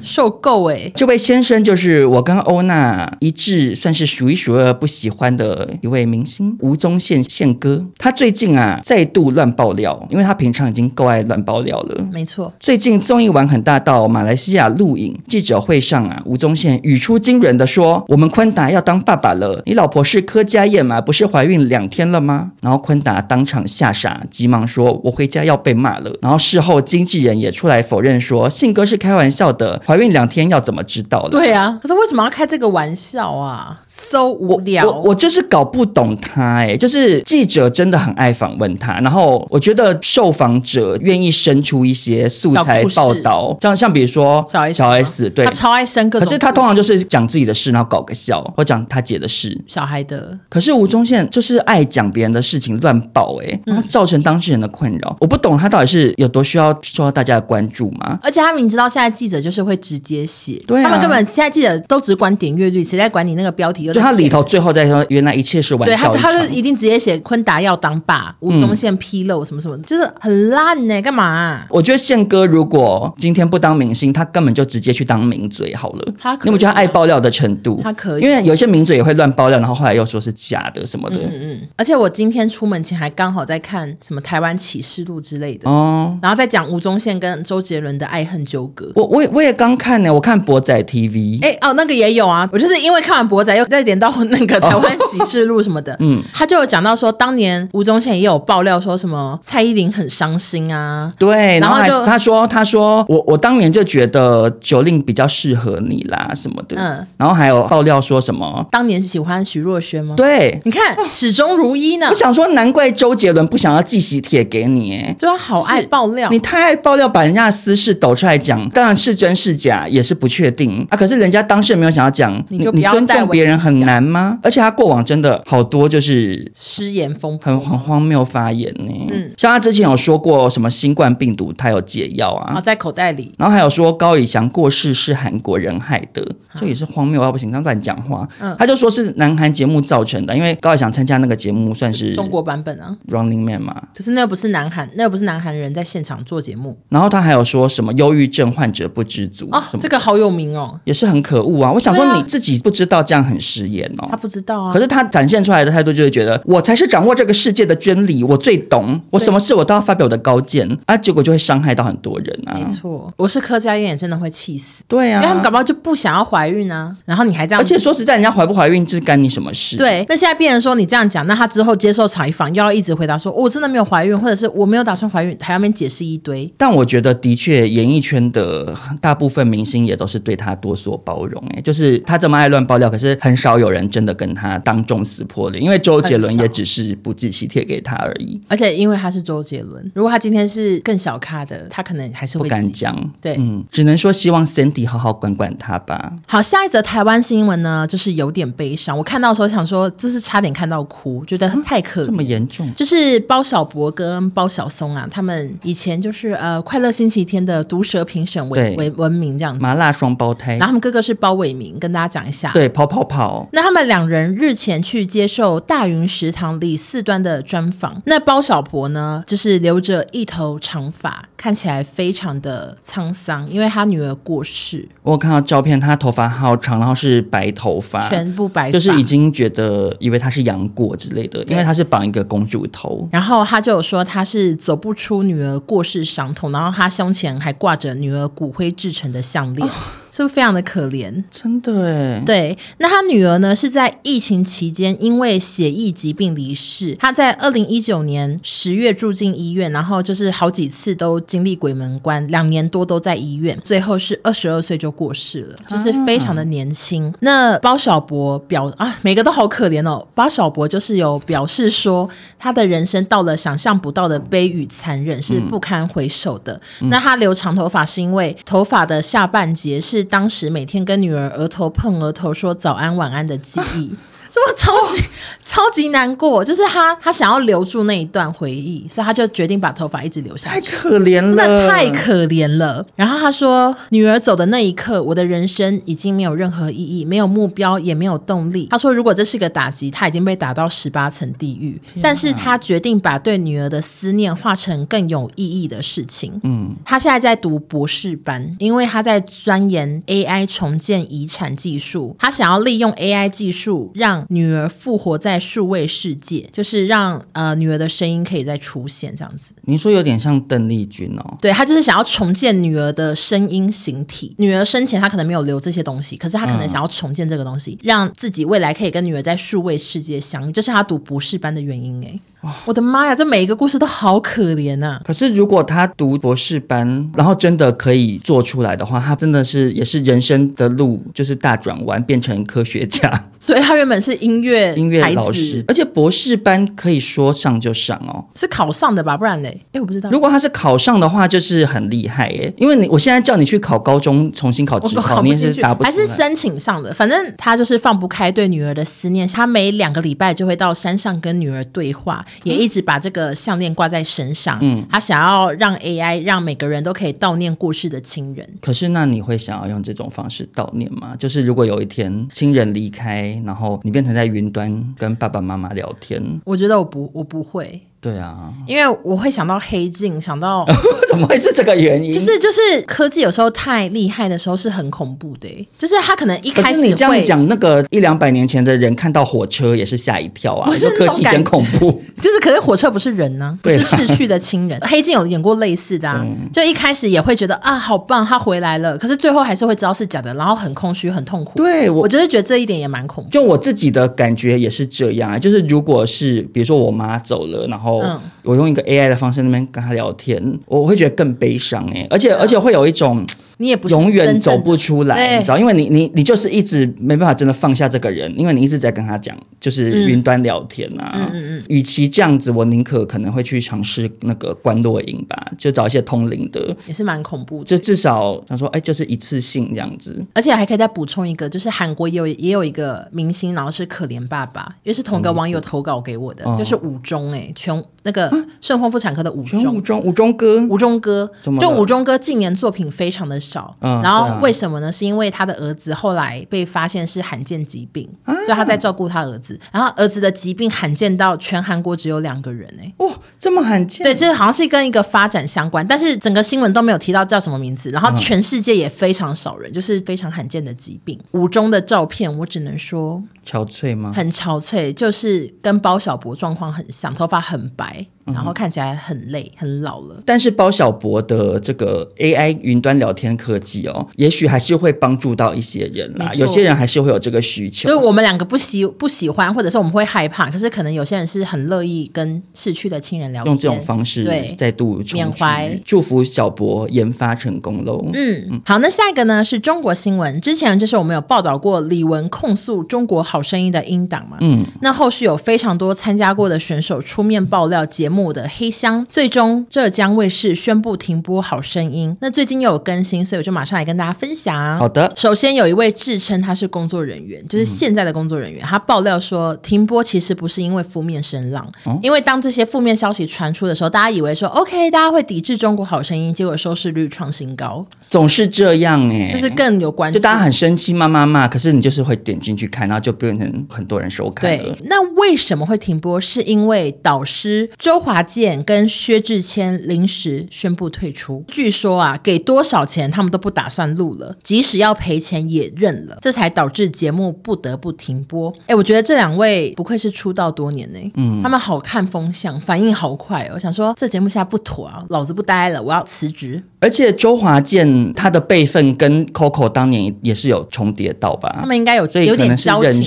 [0.03, 0.91] 受够哎！
[0.95, 7.85] 这位先生就是我跟欧娜一致算是数一数二不喜欢的一位明星吴宗宪宪哥。
[7.99, 12.07] 他最近啊再度乱爆料，因为他平常已经够爱乱爆料了。
[12.13, 21.01] 没错，最近综艺玩很大，到马来西亚录影记者会上啊，吴宗宪语出惊人的说：“我们坤达要当爸爸了，你老婆是柯佳燕吗？
[21.01, 34.85] 不是怀孕两天了吗？”然后坤达当场吓傻，急忙说：“我回家要被骂了。”然后事后经纪人也出来否认说：“宪哥是开玩笑的，怀孕两天要怎么知道的？”对啊，可是为什么要开这个玩笑啊？so 无聊。
[34.85, 50.39] 我我，我就是搞不懂他哎，就是记者真的很爱访问他，然后我觉得受访者愿意生出一些素材报道，像像比如说小 S，小 S 对，他超爱生个，可是他通常就是讲自己的事，然后搞个笑，或讲他姐的事，小孩的。
[50.49, 55.11] 可是吴宗宪就是爱讲别人的事情乱报哎，然后造成当事人的困扰。
[55.11, 58.19] 嗯、我不懂他到底是有多需要受到大家的关注吗？
[58.23, 63.87] 而且他明知道现在记者就是会直接写，对、啊，他们根本现在记者都只管点阅率，谁在管你那个标题？
[63.93, 66.13] 就他里头最后再说，原来一切是玩笑。
[66.13, 71.67] 对，他他就一定直接写昆达要当爸，吴宗宪披露什么什么，嗯、就是很烂呢、欸，干嘛、啊？
[71.71, 76.15] 我觉得宪哥如果今天不当明星，他根本就直接去当名嘴好了。
[76.19, 77.81] 他可你有没有觉得他爱爆料的程度？
[77.83, 81.17] 他可以，因为有些名嘴也会乱爆料，然后后来又说是假的什么的。
[81.17, 81.61] 嗯嗯。
[81.77, 88.91] 而且我今天出门前还刚好在看什么台湾启示录之类的哦，然后再讲吴宗宪跟周杰伦的爱恨纠葛。
[88.95, 91.43] 我我也我也刚看呢，我看博仔 TV。
[91.43, 92.49] 哎哦，那个也有啊。
[92.53, 95.93] 我就是因为看完博仔，又再点到那个台湾启示录什么的。
[95.95, 101.13] 哦、 嗯，他就有讲到说，当年吴宗宪也有爆料说什么蔡依林很伤心啊。
[101.19, 106.77] 对，然后就他说他说我我当年就觉得 Jolin 比较适合你啦什么的。
[106.77, 110.15] 嗯，然后还有爆料说什么当年是喜欢徐若瑄吗？
[110.17, 112.09] 对，你看 始终如一呢。
[112.11, 120.97] 我想说，难怪周杰伦不想要寄喜帖给你，哎，就他好爱爆料，你太爱爆料，把人家的私事抖出来讲，当然是真是假也是不确定啊。
[120.97, 124.39] 可是人家当事人没有想要讲，你你尊重别人很难吗？
[124.43, 129.07] 而且他过往真的好多就是失言风很很荒谬发言呢。
[129.11, 136.27] 嗯，像他之前有说过什么新冠病毒他有解药啊，在口袋里，然后还有说高以翔过世是韩国人害的，
[136.59, 138.27] 这也是荒谬到不行，他乱讲话。
[138.41, 143.83] 嗯，他就说是南韩节目造成的，因为高以翔参加那个节目算是中国版本啊，Running Man 嘛。
[143.95, 146.79] 可是那又不是南韩，那又不是南韩人在现场做节目。
[146.89, 151.73] 然后他还有说什么忧郁症患者不知足哦，这个好有名哦，也是很可恶啊。
[151.73, 154.07] 我想说你自己不知道这样很失言哦。
[154.11, 162.55] 他不知道啊，可是他展现出来的态度就是觉得我才是掌握这个世界的真理，我最懂，我什么事我都要发表我的高见啊，结果就会伤害到很多人啊。
[162.55, 164.83] 没错，我是柯佳嬿也真的会气死。
[164.87, 169.77] 对啊，因为他们搞不好就不想要怀孕啊，然后你还这样，而且说实在，人家怀不怀孕这干你什么事？
[169.77, 176.53] 对，那现在变成说你这样讲，那他之后接受采访又要一直回答说我真的没有怀孕，或者是我没有打算怀孕，还要面解释一堆。
[176.57, 181.43] 但我觉得的确，演艺圈的大部分明星也都是对他多所包容。
[181.55, 185.63] 哎，就是他这么爱乱爆料，可是很少有人真的跟他当众撕破脸。
[185.63, 188.41] 因为周杰伦也只是不寄喜帖给他而已。
[188.49, 192.95] 而且因为他是周杰伦，如果他今天是更小咖的，他可能还是会不敢讲。
[193.21, 196.13] 对，嗯，只能说希望 Cindy 好好管管他吧。
[196.27, 198.97] 好，下一则台湾新闻呢，就是有点悲伤。
[198.97, 202.07] 我看到的时候想说，这是差点看到哭，觉得太可怜。
[202.07, 202.73] 这么严重？
[202.75, 210.53] 就是包小博跟包小松啊，他们以前就是呃快乐星期天的毒舌评审为为闻名这样子，麻辣双胞胎。
[210.53, 212.51] 然后他们哥哥是包伟明，跟大家讲一下。
[212.53, 213.49] 对，跑跑跑。
[213.53, 218.03] 那他们两人日前去接受大云食堂李四端的专访。
[218.07, 224.89] 那包小婆呢，就是留着一头长发，看起来非常的沧桑，因为他女儿过世。
[225.03, 233.09] 我有看到照片，他头发好长，然后是白头发，全部白发，就是已经觉得以为他是杨过之类的，因为他是绑一个公主头。
[233.13, 239.69] 然后他就有说他是走不出女儿过世伤痛，然后他胸前还挂着女儿骨灰制成的项链。
[240.15, 241.25] 是不是非常的可怜？
[241.29, 242.23] 真的哎。
[242.25, 243.53] 对，那他女儿呢？
[243.53, 246.97] 是在疫情期间因为血液疾病离世。
[247.01, 257.09] 他在二零一九年十月住进医院，然后就是好几次都经历鬼门关，两年多都在医院，最后是二十二岁就过世了，就是非常的年轻。
[257.09, 260.07] 啊、那包小博表啊，每个都好可怜哦。
[260.15, 266.61] 包小博就是有表示说，他的人生到了想象不到的悲与残忍，是不堪回首的。
[266.81, 270.04] 嗯、那他留长头发是因为头发的下半截是。
[270.05, 273.95] 当时每天跟女儿额头碰额头说早安晚安的记忆，
[274.35, 275.07] 是不是超级、哦、
[275.45, 276.45] 超级难过？
[276.45, 280.61] 就是他他想要留住那一段回忆，所以他就决定把头发一直留下来。
[280.61, 282.85] 太可怜了，那太可怜了。
[282.97, 288.67] 然后他说，女儿走的那一刻，我的人生已经没有任何意义，没有目标，也没有动力。
[288.73, 291.81] 他说，如果这是个打击，他已经被打到十八层地狱。
[291.91, 296.41] 啊、但是他决定把对女儿的思念化成更有意义的事情。
[296.43, 302.17] 嗯，他现在在读博士班，因为他在钻研 AI 重建遗产技术。
[302.19, 309.53] 他想要利用 AI 技术让女儿复活在数位世界，就是让呃女儿的声音可以再出现这样子。
[309.63, 311.39] 您说有点像邓丽君哦？
[311.41, 314.35] 对，她就是想要重建女儿的声音形体。
[314.39, 320.53] 女儿生前她可能没有留这些东西，可是她可能想要重建这个东西，嗯、让自己未来可以跟女儿在数位世界相遇。
[320.53, 322.19] 这是她读博士班的原因哎。
[322.67, 325.01] 我的妈呀，这每一个故事都好可怜呐、啊！
[325.05, 333.11] 可是如果他读博士班，然后真的可以做出来的话，他真的是也是人生的路就是大转弯，变成科学家。
[333.47, 339.17] 对，他原本是音乐 音乐老师，而且博士班可以说上就上哦，是考上的吧？
[339.19, 339.61] 不然嘞？
[339.73, 340.09] 哎，我不知道。
[340.11, 342.51] 如果他是考上的话，就是很厉害耶。
[342.57, 345.85] 因为你我现在叫你去考高中，重新考职考，你也是答不。
[345.85, 346.95] 还是申请上的？
[346.95, 354.59] 反正他就是放不开对女儿的思念，他每两个礼拜就会到山上跟女儿对话，也一直把这个项链挂在身上。
[354.61, 358.49] 嗯，他想要让 AI 让每个人都可以悼念过世的亲人。
[358.61, 361.15] 可是，那你会想要用这种方式悼念吗？
[361.17, 363.05] 就是如果有一天亲人离开。
[363.45, 367.81] 然后你变成在云端跟爸爸妈妈聊天，我觉得我不，我不会。
[368.05, 368.37] 对啊，
[368.67, 370.67] 因为我会想到黑镜，想到
[371.09, 372.13] 怎么会是这个原因？
[372.13, 382.03] 就是就是科技有时候太厉害的时候是很恐怖的，就是他可能一开始你这样讲，那个一两百年前的人看到火车也是吓一跳啊，不是科技真恐怖。
[382.21, 384.79] 就是可是火车不是人呢、 啊，不是逝去的亲人。
[384.83, 391.53] 黑镜有演过类似的啊，就一开始也会觉得啊好棒，他回来了，可是最后还是会知道是假的，然后很空虚很痛苦。
[391.57, 393.31] 对我，我就是觉得这一点也蛮恐怖。
[393.31, 397.94] 就我自己的感觉也是这样啊，就是如果是比如说我妈走了，然后
[398.43, 398.65] 我用。
[398.65, 403.25] 一个 AI 的方式那边跟他聊天，我会觉得更悲伤哎，而且而且会有一种。
[403.59, 411.13] 你也不永远走不出来，你知道，因为你你你就是一直没办法真的放下这个人，因为你一直在跟他讲，就是云端聊天啊。
[411.15, 411.65] 嗯嗯嗯。
[411.69, 417.65] 与其这样子，我宁可可能会去尝试那个关落营吧，就找一些通灵的，也是蛮恐怖的。
[417.65, 420.25] 就至少想说，哎，就是一次性这样子。
[420.35, 434.25] 而且还可以再补充一个，就是韩国也有也有一个明星，然后是可怜爸爸，因为是同一个网友投稿给我的，嗯、就是武中哎，全那个顺丰妇产科的武中，武中武中哥，武中哥，就武中哥近年作品非常的少，嗯，然后。
[434.41, 434.91] 为什么呢？
[434.91, 439.59] 是因为他的儿子后来被发现是罕见疾病，啊、所以他在照顾他儿子。
[439.73, 444.05] 然后儿子的疾病罕见到全韩国只有两个人哎，哇，这么罕见？
[444.05, 447.91] 对，这好像是跟一个发展相关，但是整个新闻都没有提到叫什么名字。
[447.91, 451.19] 然后全世界也非常少人，就是非常罕见的疾病。
[451.31, 454.13] 五中的照片，我只能说憔悴吗？
[454.15, 458.07] 很憔悴，就是跟包小博状况很像，头发很白。
[458.27, 460.23] 然后看起来很累，很老了。
[460.25, 466.33] 但是包小博的这个 AI 云端聊天科技哦，也许还是会帮助到一些人啦。
[466.33, 467.87] 有些人还是会有这个需求。
[467.87, 478.09] 就是我们两个不喜不喜欢，或者是我们会害怕，可是可能有些人是很乐意跟逝去的亲人聊天，用这种方式对再度缅怀，祝福小博研发成功喽。
[478.15, 480.41] 嗯，好，那下一个呢是中国新闻。
[480.41, 484.37] 之前就是我们有报道过李玟控诉中国好声音的音档嘛。
[484.41, 488.35] 嗯，那后续有非常多参加过的选手出面爆料节目。
[488.35, 492.11] 的黑箱，最终浙江卫视宣布停播《好声音》。
[492.21, 494.77] 那最近又有更新，所以我就马上来跟大家分享。
[494.79, 514.63] 好的，首先有一位自称他是工作人员，就是现在的工作人员，嗯、他爆料说停播其实不是因为负面声浪，嗯、因为当这些负面消息传出的时候，大家以为说 OK，大家会抵制中国好声音，结果收视率创新高，总是这样哎，就是更有关注，就大家很生气，骂骂骂，可是你就是会点进去看，然后就变成很多人收看了。
[514.63, 516.21] 对，那为什么会停播？
[516.21, 518.05] 是因为导师周。
[518.05, 528.53] 华健跟薛之谦临时宣布退出，据说啊，给多少钱他们都不打算录了，即使要赔钱也认了，这才导致节目不得不停播。
[528.67, 533.53] 哎，我觉得这两位不愧是出道多年呢，嗯，他们好看风向，反应好快哦。
[533.55, 536.63] 我想说这节目现在不妥啊，老子不待了，我要辞职。
[536.81, 541.57] 而且周华健他的辈分跟 Coco 当年也是有重叠到吧？
[541.59, 542.55] 他们应该有，所以可能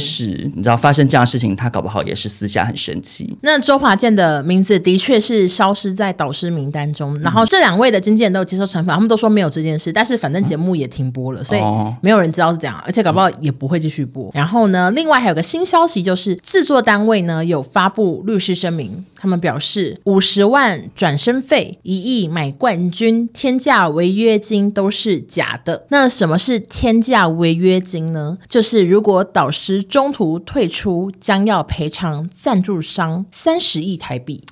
[0.08, 0.50] 是。
[0.56, 3.38] 你知道发生这样的事情，他搞不好也是私下很生气。
[3.42, 4.78] 那周华健的名字。
[4.88, 11.62] 的确是消失在导师名单中，然后这两位的经纪人都有接受惩罚，他们都说没有这件事，但是反正节目也停播了，所以
[12.00, 14.32] 没有人知道是这样，而且搞不好也不会继续播。
[14.34, 25.86] 然后呢，另外还有个新消息，就是制作单位呢有发布律师声明，他们表示五十万转身费、一亿买冠军、天价违约金都是假的。
[25.90, 28.38] 那什么是天价违约金呢？
[28.48, 34.44] 就是如果导师中途退出，将要赔偿赞助商三十亿台币，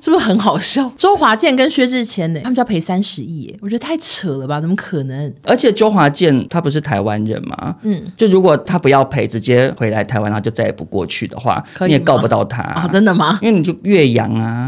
[0.00, 0.90] 是不是很好笑？
[0.96, 4.60] 周华健跟薛之谦呢，他们就要赔三十亿，我觉得太扯了吧？
[4.60, 5.32] 怎么可能？
[5.42, 7.76] 而且周华健他不是台湾人吗？
[7.82, 12.88] 嗯，就如果他不要赔，直接回来台湾，他就再也不过去的话，你也告不到他啊？
[12.88, 13.38] 真的吗？
[13.42, 14.05] 因为你就越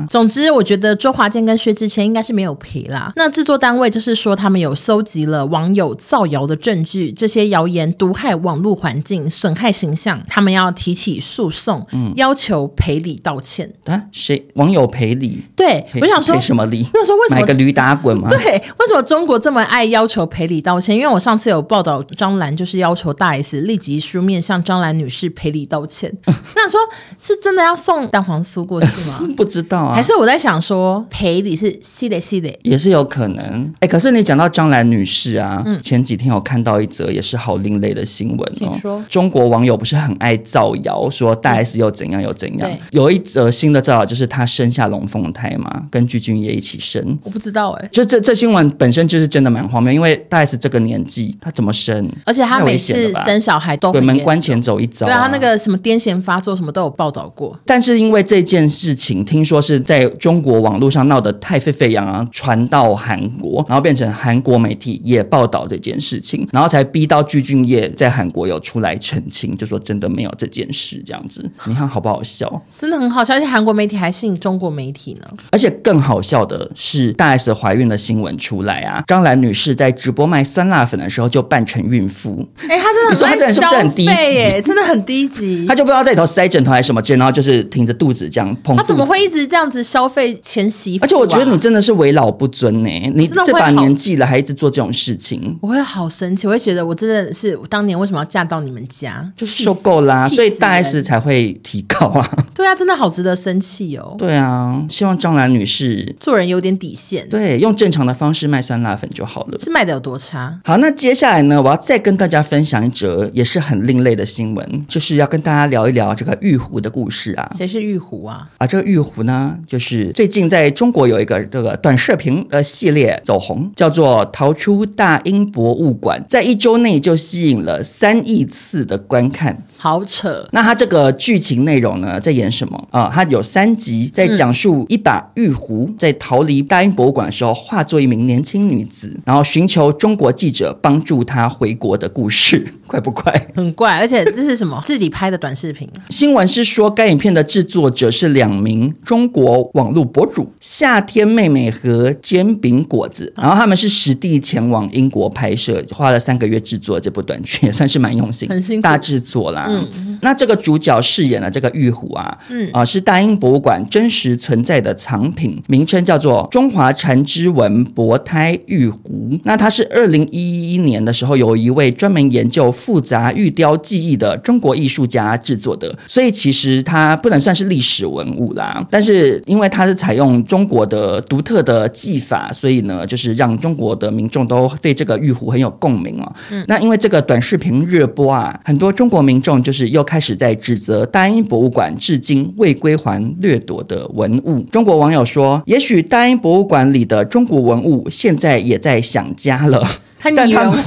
[0.09, 3.13] 总之，我觉得周华健跟薛之谦应该是没有赔啦。
[3.17, 13.73] 那制作单位就是说，他们有搜集了网友造谣的证据，这些谣言毒害网络环境，损害形象，他们要提起诉讼，嗯，要求赔礼道歉。
[13.85, 14.03] 啊？
[14.13, 14.47] 谁？
[14.55, 15.43] 网友赔礼？
[15.57, 16.87] 对，我想说赔什么礼？
[16.93, 18.29] 我想说为什么买个驴打滚吗？
[18.31, 20.95] 对，为什么中国这么爱要求赔礼道歉？
[20.95, 26.13] 因为我上次有报道张兰，就是要求大 S 立即书面向张兰女士赔礼道歉。
[26.27, 26.81] 我想说，
[27.21, 29.21] 是真的要送蛋黄酥过去吗？
[29.35, 33.45] 不知道啊，还是我在想说赔礼是系列系列，也是有可能。
[33.75, 38.77] 哎、欸，可是你讲到张兰女士啊，嗯、前几天我看到一则也是好另类的新闻哦。
[38.81, 42.69] 说中国网友不是很爱造谣，说大 S 又怎样又怎样？
[42.69, 47.19] 对有一则新的造谣就是她生下龙凤胎嘛，跟具俊曄一起生。
[47.23, 52.09] 我不知道哎、欸，就这这新闻本身就是真的蛮荒谬，因为大 S 这个年纪她怎么生？
[52.25, 57.59] 而且她每次生小孩都鬼门关前走一遭、啊，对啊，她那个什么癫痫发作什么都有报道过。
[57.65, 71.49] 但是因为这件事情，听说是在中国网络上闹得太沸沸扬扬，传到韩国，然后变成韩国媒体也报道这件事情，然后才逼到具俊晔在韩国有出来澄清，就说真的没有这件事这样子。
[71.65, 72.63] 你看好不好笑？
[72.79, 75.27] 真的很好笑，而且韩国媒体还信中国媒体呢。
[75.51, 82.47] 而且更好笑的是，大 S 怀孕的新闻出来啊，张兰女士在直播卖酸辣粉的时候就扮成孕妇。
[82.69, 84.63] 哎、欸，她真的说她这人是不是很低级？
[84.63, 85.67] 真的很低级。
[85.67, 88.77] 她就不知道在里头塞枕头还是什么针，然后就是挺着肚子这样碰。
[88.77, 91.07] 她怎么会一直这样子消费前媳妇、啊？
[91.07, 102.29] 而且我觉得你真的是为老不尊呢、欸，你这把年纪了还一直做这种事情，我会好生气，我会觉得我真的是当年为什么要嫁到你们家，就受够啦，所以大 S 才会提高啊。
[102.55, 104.15] 对啊，真的好值得生气哦。
[104.19, 109.59] 对啊，希望张兰女士做人有点底线，对，用正常的方式卖酸辣粉就好了。
[109.59, 110.59] 是卖的有多差？
[110.65, 117.51] 好，那接下来呢，我要再跟大家分享一则也是很另类的新闻，就是要跟大家聊一聊这个玉壶的故事啊。
[117.57, 118.49] 谁是玉壶啊？
[118.59, 129.57] 啊，这个玉壶呢，就是最近在中国有一个这个短视频的系列走红，叫做《逃出大英博物馆》，在一周内就吸引了三亿次的观看。
[129.77, 130.47] 好扯！
[130.53, 133.11] 那它这个剧情内容呢，在演什么啊？
[133.13, 143.33] 它有三集，在讲述一把玉壶在逃离大英博物馆的时候，化作一名年轻女子，然后寻求中国记者帮助她回国的故事， 怪不怪？
[143.55, 144.83] 很怪，而且这是什么？
[144.85, 145.89] 自己拍的短视频？
[146.11, 159.67] 新闻是说，该影片的制作者是两名中国网络博主夏天妹妹和煎饼果子，然后他们是实地前往英国拍摄，花了三个月制作这部短剧，也算是蛮用心，很辛苦，大制作啦。
[159.69, 169.39] 嗯，那这个主角饰演的这个玉壶啊，嗯啊，是大英博物馆真实存在的藏品，名称叫做中华缠枝纹薄胎玉壶。
[169.45, 178.78] 那它是二零一一年的时候，有一位专门研究复杂玉雕技艺的中国艺术家制作的，所以其实它不能算是历史文物啦。
[178.91, 186.33] 但是因为它是采用中国的独特的技法，所以呢，就是让中国的民众都对这个玉壶很有共鸣哦。
[186.51, 189.49] 嗯，那因为这个短视频热播啊，很多中国民众。
[189.59, 194.61] 就是又开始在指责大英博物馆至今未归还掠夺的文物。
[194.71, 199.83] 中国网友说：“也许大英博物馆里的中国文物现在也在想家了。”
[200.23, 200.85] 但他们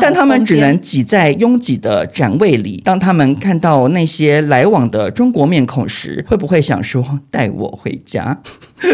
[0.00, 2.80] 但他们只能挤在拥挤的展位里。
[2.84, 8.40] 当他们看到那些来往的中国面孔时，会不会想说“带我回家”？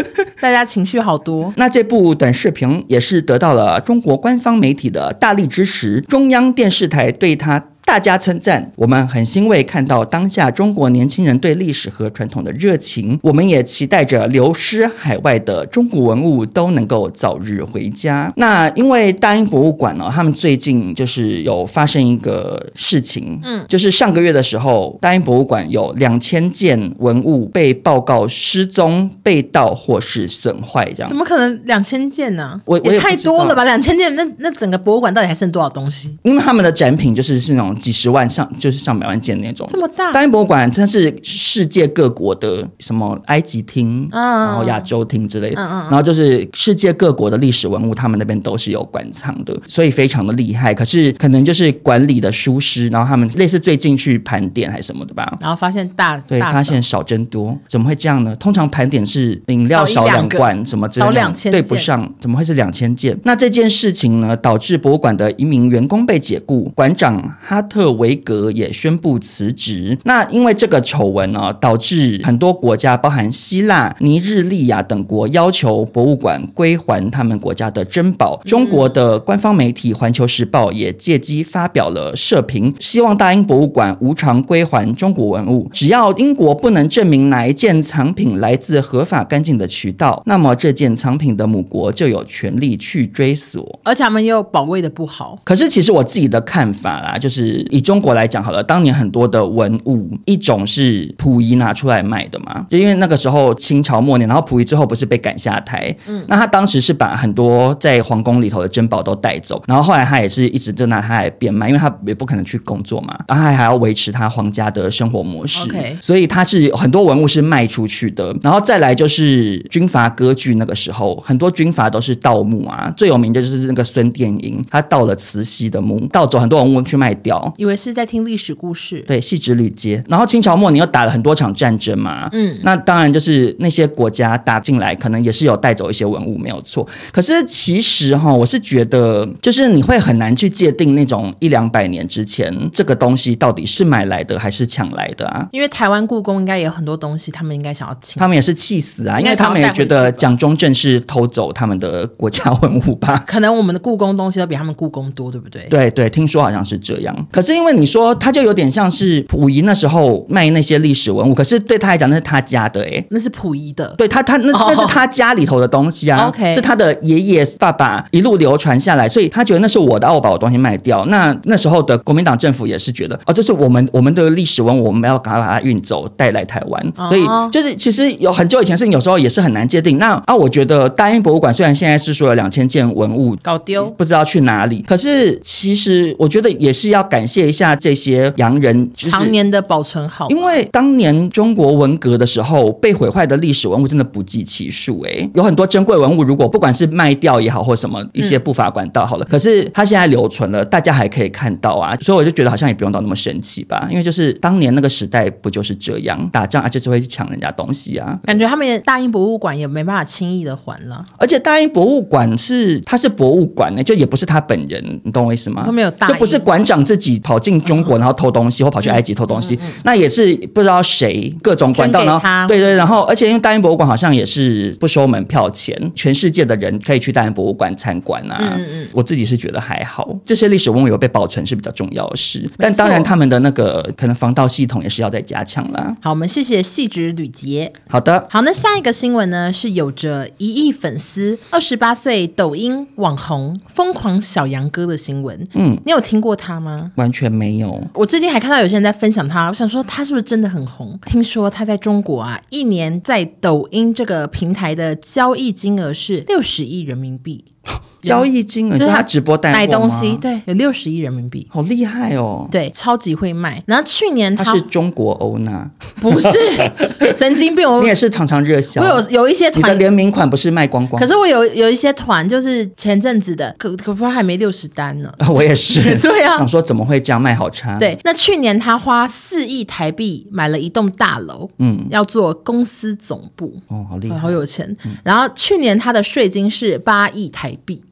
[0.39, 1.51] 大家情绪好多。
[1.57, 7.63] 那这部短视频也是得到了中国官方媒体的大力支持，中央电视台对他。
[7.89, 13.19] 大家称赞，我们很欣慰看到当下中国年轻人对历史和传统的热情。
[13.23, 18.31] 我们也期待着流失海外的中国文物都能够早日回家。
[18.35, 31.09] 那因为大英博物馆呢、哦，他们最近就是有发生一个事情，嗯，就是上个月的时候，大英博物馆有两千件文物被报告失踪、被盗或是损坏，这样。
[31.09, 32.61] 怎么可能两千件呢、啊？
[32.65, 33.63] 我我也太多了吧？
[33.63, 36.15] 两千件，那那整个博物馆到底还剩多少东西？
[36.21, 37.75] 因为他们的展品就是是那种。
[37.79, 40.11] 几十万上就是上百万件那种，这么大。
[40.11, 50.73] 大英博物馆它是世界各国的什么埃及厅，嗯、然后亚洲厅之类的，然后就是世界各国的历史文物，他们那边都是有馆藏的，所以非常的厉害。
[50.73, 58.35] 可是可能就是管理的疏失，然后他们类似最近去盘点还是什么的吧，然后发现大对大发现少真多，怎么会这样呢？
[58.35, 63.17] 通常盘点是饮料少两罐，什么之类的，对不上，怎么会是两千件？
[63.23, 67.61] 那这件事情呢，导致博物馆的一名员工被解雇，馆长哈。
[67.69, 69.97] 特维格也宣布辞职。
[70.03, 78.41] 那因为这个丑闻呢，导致很多国家，包含希腊、尼日利亚等国，要求博物馆归还他们国家的珍宝。
[78.45, 85.69] 中国的官方媒体《环球时报》也借机发表了社评，希望大英博物馆无偿归还中国文物。
[85.71, 93.79] 只要英国不能证明哪一件藏品来自合法干净的渠道，那么这件藏品的母国就有权利去追索。
[93.83, 95.37] 而且他们又保卫的不好。
[95.43, 115.69] 可是其实我自己的看法啦，就是以中国来讲好了，当年很多的文物，一种是溥仪拿出来卖的嘛，就因为那个时候清朝末年，然后溥仪最后不是被赶下台，嗯，那他当时是把很多在皇宫里头的珍宝都带走，然后后来他也是一直就拿它来变卖，因为他也不可能去工作嘛，然后他还要维持他皇家的生活模式
[116.01, 136.87] 所以他是很多文物是卖出去的，然后再来就是军阀割据那个时候，很多军阀都是盗墓啊，最有名的就是那个孙殿英，他盗了慈禧的墓，盗走很多文物去卖掉，以为是在听历史故事，对，戏纸履街，然后清朝末年又打了很多场战争嘛，嗯，那当然就是那些国家打进来，可能也是有带走一些文物，没有错。
[137.11, 145.47] 可是其实哈，我是觉得，就是你会很难去界定那种一两百年之前这个东西到底是买来的还是抢来的啊？
[145.51, 153.23] 因为台湾故宫应该也有很多东西，他们应该想要清，他们也是气死啊，因为他们也觉得蒋中正是偷走他们的国家文物吧？
[153.27, 155.65] 可能我们的故宫东西都比他们故宫多，对不对？
[155.69, 157.27] 对对，听说好像是这样。
[157.31, 166.55] 可是因为你说，他就有点像是溥仪那时候卖那些历史文物，可是对他来讲那是他家的哎、欸，那是溥仪的，对他他那那是他家里头的东西啊， OK，、oh.
[166.55, 171.05] 是他的爷爷爸爸一路流传下来，所以他觉得那是我的，我把我东西卖掉。
[171.05, 176.93] 那那时候的国民党政府也是觉得哦，这是我们我们的历史文物，我们要赶快把它运走带来台湾。
[176.97, 177.09] Oh.
[177.09, 179.97] 所以就是其实有很久以前事情有时候也是很难界定。
[179.97, 190.29] 那啊，我觉得大英博物馆虽然现在是说有两千件文物搞丢，不知道去哪里，可是其实我觉得也是要感谢一下这些洋人、就是、常年的保存好。
[190.29, 215.65] 因为当年中国文革的时候被毁坏的历史文物真的不计其数，哎，有很多珍贵文物，如果不管是卖掉也好，或什么一些不法管道好了，嗯、可是它现在留存了，大家还可以看到啊，所以我就觉得好像也不用到那么神奇吧，因为就是当年那个时代不就是这样，打仗啊就是会去抢人家东西啊，感觉他们也大英博物馆也没办法轻易的还了，而且大英博物馆是它是博物馆呢，就也不是他本人，你懂我意思吗？
[215.65, 228.37] 都没有大，就不是馆长自己跑进中国然后偷东西，或跑去埃及偷东西，那也是不知道谁各种管道，然后对对，然后而且因为大英博物馆好像也是不收门票钱，全世界的人可以去大英博物馆参观啊。
[228.57, 235.95] 嗯嗯，我自己是觉得还好，这些历史文物有被保存是比较重要的事，但当然他们的那个可能防盗系统也是要再加强啦。
[236.01, 237.71] 好，我们谢谢细致吕杰。
[237.87, 245.39] 好的，好，那下一个新闻呢是有着一亿粉丝、二十八岁抖音网红疯狂小杨哥的新闻。
[245.53, 246.91] 嗯，你有听过他吗？
[246.99, 247.81] 完全没有。
[247.93, 250.99] 我最近还看到有些人在分享他，我想说他是不是真的很红？
[251.05, 257.45] 听说他在中国啊，一年在抖音这个平台的交易金额是六十亿人民币。
[258.01, 262.47] 交易金额就是他直播带货买东西，对，有六十亿人民币，好厉害哦！
[262.51, 263.61] 对，超级会卖。
[263.65, 265.69] 然后去年他，他是中国欧娜，
[266.01, 266.29] 不是
[267.15, 267.67] 神经病。
[267.81, 268.81] 你也是常常热销。
[268.81, 270.99] 我有有一些团，的联名款不是卖光光？
[270.99, 275.11] 可是我有有一些团，就是前阵子的，可可不还没六十单呢。
[275.29, 277.77] 我也是， 对啊，想说怎么会这样卖好差？
[277.77, 283.53] 对，那去年他花四亿台币买了一栋大楼，嗯，要做公司总部。
[283.67, 284.65] 哦，好厉害，好有钱。
[284.85, 287.83] 嗯、然后去年他的税金是八亿台币。